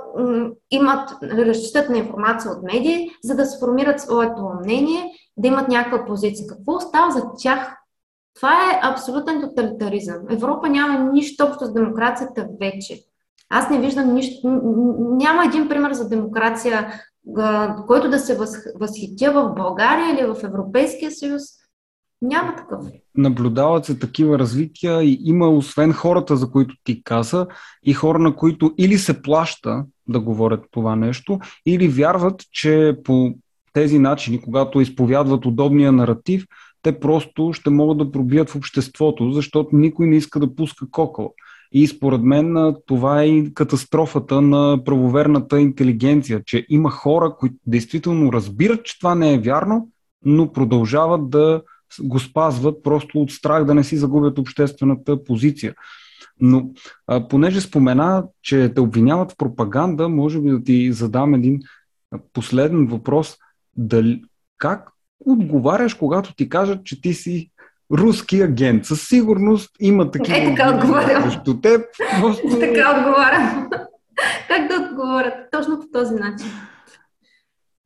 [0.71, 6.05] имат, нали, разчитат на информация от медии, за да сформират своето мнение, да имат някаква
[6.05, 6.47] позиция.
[6.47, 7.77] Какво става за тях?
[8.35, 10.17] Това е абсолютен тоталитаризъм.
[10.29, 13.03] Европа няма нищо общо с демокрацията вече.
[13.49, 14.47] Аз не виждам нищо.
[14.99, 16.93] Няма един пример за демокрация,
[17.87, 18.37] който да се
[18.79, 21.43] възхитя в България или в Европейския съюз.
[22.23, 22.85] Няма такъв.
[23.17, 27.47] Наблюдават се такива развития и има освен хората, за които ти каза,
[27.83, 33.33] и хора, на които или се плаща да говорят това нещо, или вярват, че по
[33.73, 36.45] тези начини, когато изповядват удобния наратив,
[36.81, 41.29] те просто ще могат да пробият в обществото, защото никой не иска да пуска кокала.
[41.71, 48.33] И според мен това е и катастрофата на правоверната интелигенция, че има хора, които действително
[48.33, 49.89] разбират, че това не е вярно,
[50.25, 51.61] но продължават да
[52.01, 55.73] го спазват просто от страх да не си загубят обществената позиция.
[56.39, 56.69] Но
[57.07, 61.59] а, понеже спомена, че те обвиняват в пропаганда, може би да ти задам един
[62.33, 63.37] последен въпрос.
[63.77, 64.23] Дали,
[64.57, 64.89] как
[65.25, 67.51] отговаряш, когато ти кажат, че ти си
[67.91, 68.85] руски агент.
[68.85, 70.37] Със сигурност има такива.
[70.37, 71.23] Е, така отговарям.
[71.23, 71.85] Срещу теб.
[72.21, 72.47] Просто...
[72.59, 73.69] така отговарям.
[74.47, 75.35] как да отговоря?
[75.51, 76.47] Точно по този начин.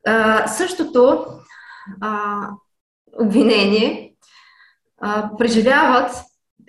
[0.08, 1.26] А, същото
[2.02, 2.40] а,
[3.20, 4.14] обвинение
[5.02, 6.12] а, преживяват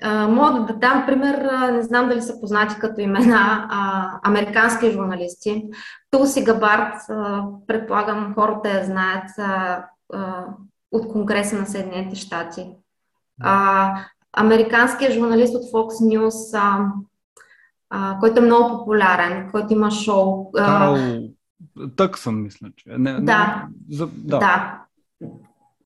[0.03, 4.91] а, мога да дам пример, а, не знам дали са познати като имена, а, американски
[4.91, 5.65] журналисти.
[6.11, 10.45] Тулси Габард, а, предполагам хората я знаят, а, а,
[10.93, 12.71] от Конгреса на Съединените щати.
[13.41, 13.95] А,
[14.37, 16.87] американският журналист от Fox News, а,
[17.91, 20.53] а, който е много популярен, който има шоу.
[20.53, 20.97] Карл
[21.97, 22.85] Тъксън, мисля, че.
[22.99, 23.21] Не, да.
[23.21, 24.39] Не, за, да.
[24.39, 24.83] да.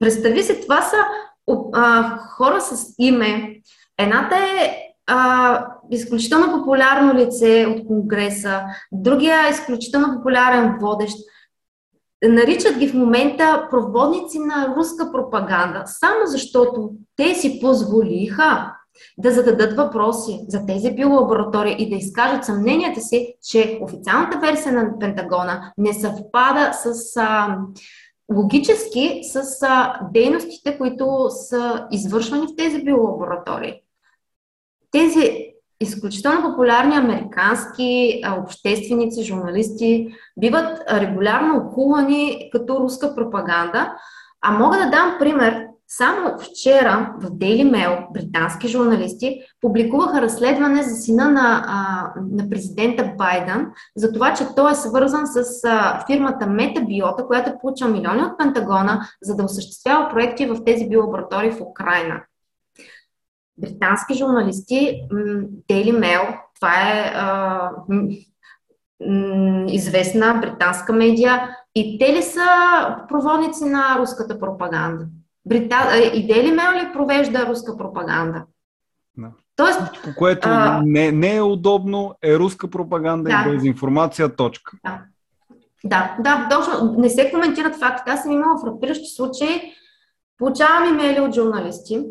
[0.02, 0.96] Представи се, това са
[1.72, 3.56] а, хора с име.
[3.98, 4.76] Едната е
[5.06, 11.16] а, изключително популярно лице от Конгреса, другия е изключително популярен водещ.
[12.24, 18.72] Наричат ги в момента проводници на руска пропаганда, само защото те си позволиха
[19.18, 24.98] да зададат въпроси за тези биолаборатории и да изкажат съмненията си, че официалната версия на
[24.98, 27.58] Пентагона не съвпада с а,
[28.34, 33.80] логически с а, дейностите, които са извършвани в тези биолаборатории.
[34.90, 43.94] Тези изключително популярни американски а, общественици, журналисти биват регулярно окулани като руска пропаганда.
[44.42, 45.66] А мога да дам пример
[45.96, 53.12] Само вчера в Daily Mail британски журналисти публикуваха разследване за сина на, а, на президента
[53.18, 53.66] Байден
[53.96, 58.38] за това, че той е свързан с а, фирмата Метабиота, която е получила милиони от
[58.38, 62.22] Пентагона, за да осъществява проекти в тези биолаборатории в Украина.
[63.58, 65.02] Британски журналисти,
[65.70, 67.70] Daily Mail, това е а,
[69.66, 72.46] известна британска медия, и те ли са
[73.08, 75.06] проводници на руската пропаганда?
[75.46, 75.76] Брита...
[76.14, 78.44] И Mail ли провежда руска пропаганда?
[79.18, 79.28] Да.
[79.56, 79.80] Тоест,
[80.18, 80.82] което а...
[80.84, 83.44] не, не е удобно, е руска пропаганда да.
[83.48, 84.72] и дезинформация, точка.
[84.84, 85.00] Да.
[85.84, 86.94] Да, да, точно.
[86.98, 88.10] Не се коментират фактите.
[88.10, 89.72] Аз съм имала фрапиращи случаи.
[90.38, 92.04] Получавам имейли от журналисти,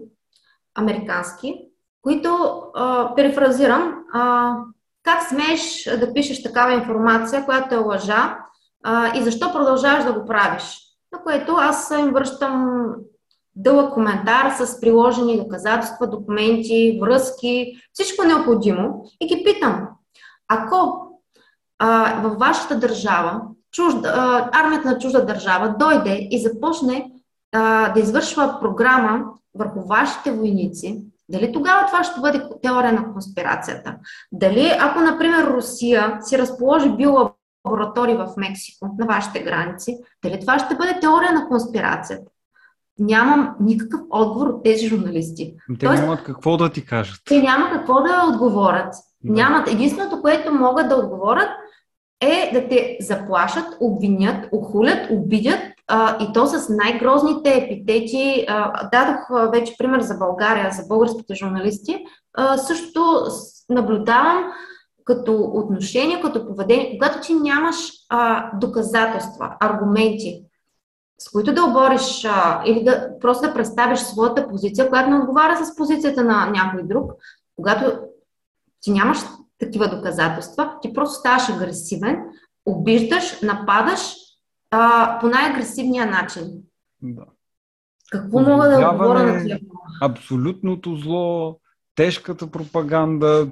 [0.76, 1.56] американски,
[2.02, 4.56] които, а, перефразирам, а,
[5.04, 8.38] как смееш да пишеш такава информация, която е лъжа
[8.84, 10.78] а, и защо продължаваш да го правиш?
[11.12, 12.94] На което аз им връщам
[13.56, 19.88] дълъг коментар с приложени доказателства, документи, връзки, всичко необходимо и ги питам,
[20.48, 21.08] ако
[21.80, 23.42] а, във вашата държава,
[23.72, 27.12] чужда, а, армията на чужда държава дойде и започне
[27.52, 29.24] а, да извършва програма
[29.56, 33.96] върху вашите войници, дали тогава това ще бъде теория на конспирацията?
[34.32, 40.76] Дали, ако, например, Русия си разположи биолаборатории в Мексико, на вашите граници, дали това ще
[40.76, 42.32] бъде теория на конспирацията?
[43.02, 45.56] Нямам никакъв отговор от тези журналисти.
[45.80, 47.22] Те Тоест, нямат какво да ти кажат.
[47.26, 48.94] Те няма какво да отговорят.
[49.24, 49.34] Да.
[49.34, 49.68] Нямат.
[49.68, 51.50] Единственото, което могат да отговорят
[52.22, 58.46] е да те заплашат, обвинят, охулят, обидят а, и то с най-грозните епитети.
[58.48, 62.06] А, дадох а, вече пример за България, за българските журналисти.
[62.34, 63.02] А, също
[63.70, 64.44] наблюдавам
[65.06, 67.76] като отношение, като поведение, когато ти нямаш
[68.10, 70.44] а, доказателства, аргументи,
[71.24, 75.66] с които да обориш а, или да просто да представиш своята позиция, която не отговаря
[75.66, 77.12] с позицията на някой друг,
[77.56, 78.00] когато
[78.82, 79.18] ти нямаш
[79.60, 82.18] такива доказателства, ти просто ставаш агресивен,
[82.66, 84.16] обиждаш, нападаш
[84.72, 86.44] а, по най-агресивния начин.
[87.02, 87.26] Да.
[88.12, 89.60] Какво мога да отговоря на тия
[90.02, 91.60] Абсолютното зло,
[91.96, 93.52] тежката пропаганда.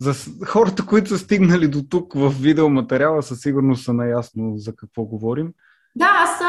[0.00, 0.12] За
[0.46, 5.52] хората, които са стигнали до тук в видеоматериала, със сигурност са наясно за какво говорим.
[5.94, 6.40] Да, аз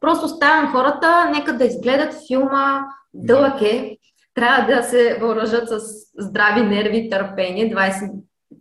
[0.00, 2.80] просто оставям хората, нека да изгледат филма,
[3.14, 3.96] дълъг е,
[4.34, 5.80] трябва да се въоръжат с
[6.18, 8.10] здрави нерви търпение, 25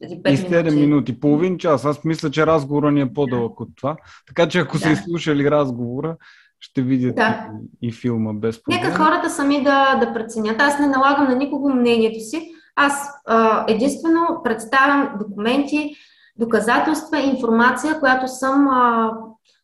[0.02, 0.76] и 7 минути.
[0.76, 1.86] минути, половин час.
[1.86, 3.96] Аз мисля, че разговора ни е по-дълъг от това.
[4.28, 4.80] Така че ако да.
[4.80, 6.16] са изслушали разговора,
[6.60, 7.50] ще видят да.
[7.82, 8.82] и, и филма без проблем.
[8.82, 10.62] Нека хората сами да, да преценят.
[10.62, 12.52] Аз не налагам на никого мнението си.
[12.76, 15.96] Аз а, единствено представям документи,
[16.36, 19.12] доказателства, информация, която съм а,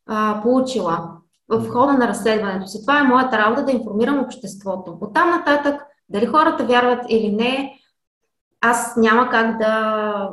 [0.10, 1.12] а, получила
[1.50, 2.82] в хода на разследването си.
[2.82, 4.98] Това е моята работа да информирам обществото.
[5.02, 7.80] От там нататък, дали хората вярват или не,
[8.62, 10.30] аз няма как да,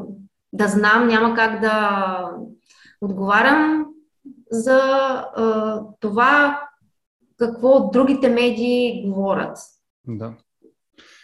[0.52, 2.30] да знам, няма как да
[3.00, 3.86] отговарям
[4.50, 6.60] за а, това
[7.38, 9.58] какво другите медии говорят.
[10.08, 10.32] Да.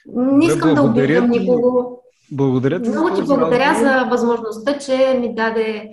[0.06, 2.02] Не искам да обидам никого.
[2.32, 2.88] Благодаря ти.
[2.88, 5.90] Много ти благодаря за възможността, че ми даде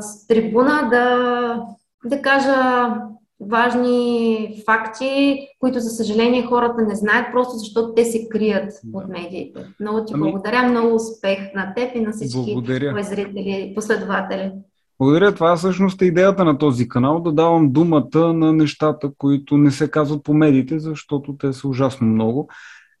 [0.00, 1.62] с трибуна да,
[2.04, 2.94] да кажа
[3.40, 8.98] важни факти, които за съжаление хората не знаят, просто защото те се крият да.
[8.98, 9.60] от медиите.
[9.80, 10.22] Много ти ами...
[10.22, 14.52] благодаря, много успех на теб и на всички твои зрители и последователи.
[14.98, 15.34] Благодаря.
[15.34, 19.90] Това е всъщност идеята на този канал, да давам думата на нещата, които не се
[19.90, 22.48] казват по медиите, защото те са ужасно много.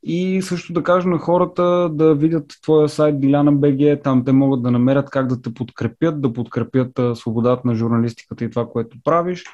[0.02, 4.62] И също да кажа на хората да видят твоя сайт Диляна БГ, там те могат
[4.62, 9.44] да намерят как да те подкрепят, да подкрепят свободата на журналистиката и това, което правиш.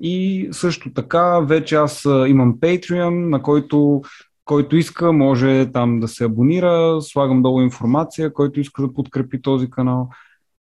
[0.00, 4.02] И също така, вече аз имам Patreon, на който
[4.44, 9.70] който иска, може там да се абонира, слагам долу информация, който иска да подкрепи този
[9.70, 10.10] канал.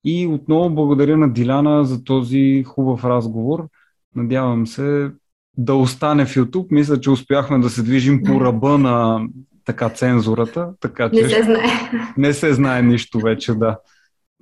[0.05, 3.69] И отново благодаря на Диляна за този хубав разговор.
[4.15, 5.11] Надявам се
[5.59, 6.67] да остане в YouTube.
[6.71, 9.27] Мисля, че успяхме да се движим по ръба на
[9.65, 10.71] така цензурата.
[10.81, 11.91] Така, че не се знае.
[12.17, 13.79] Не се знае нищо вече, да.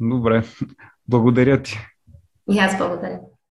[0.00, 0.44] Добре.
[1.08, 1.78] Благодаря ти.
[2.50, 3.18] И аз благодаря.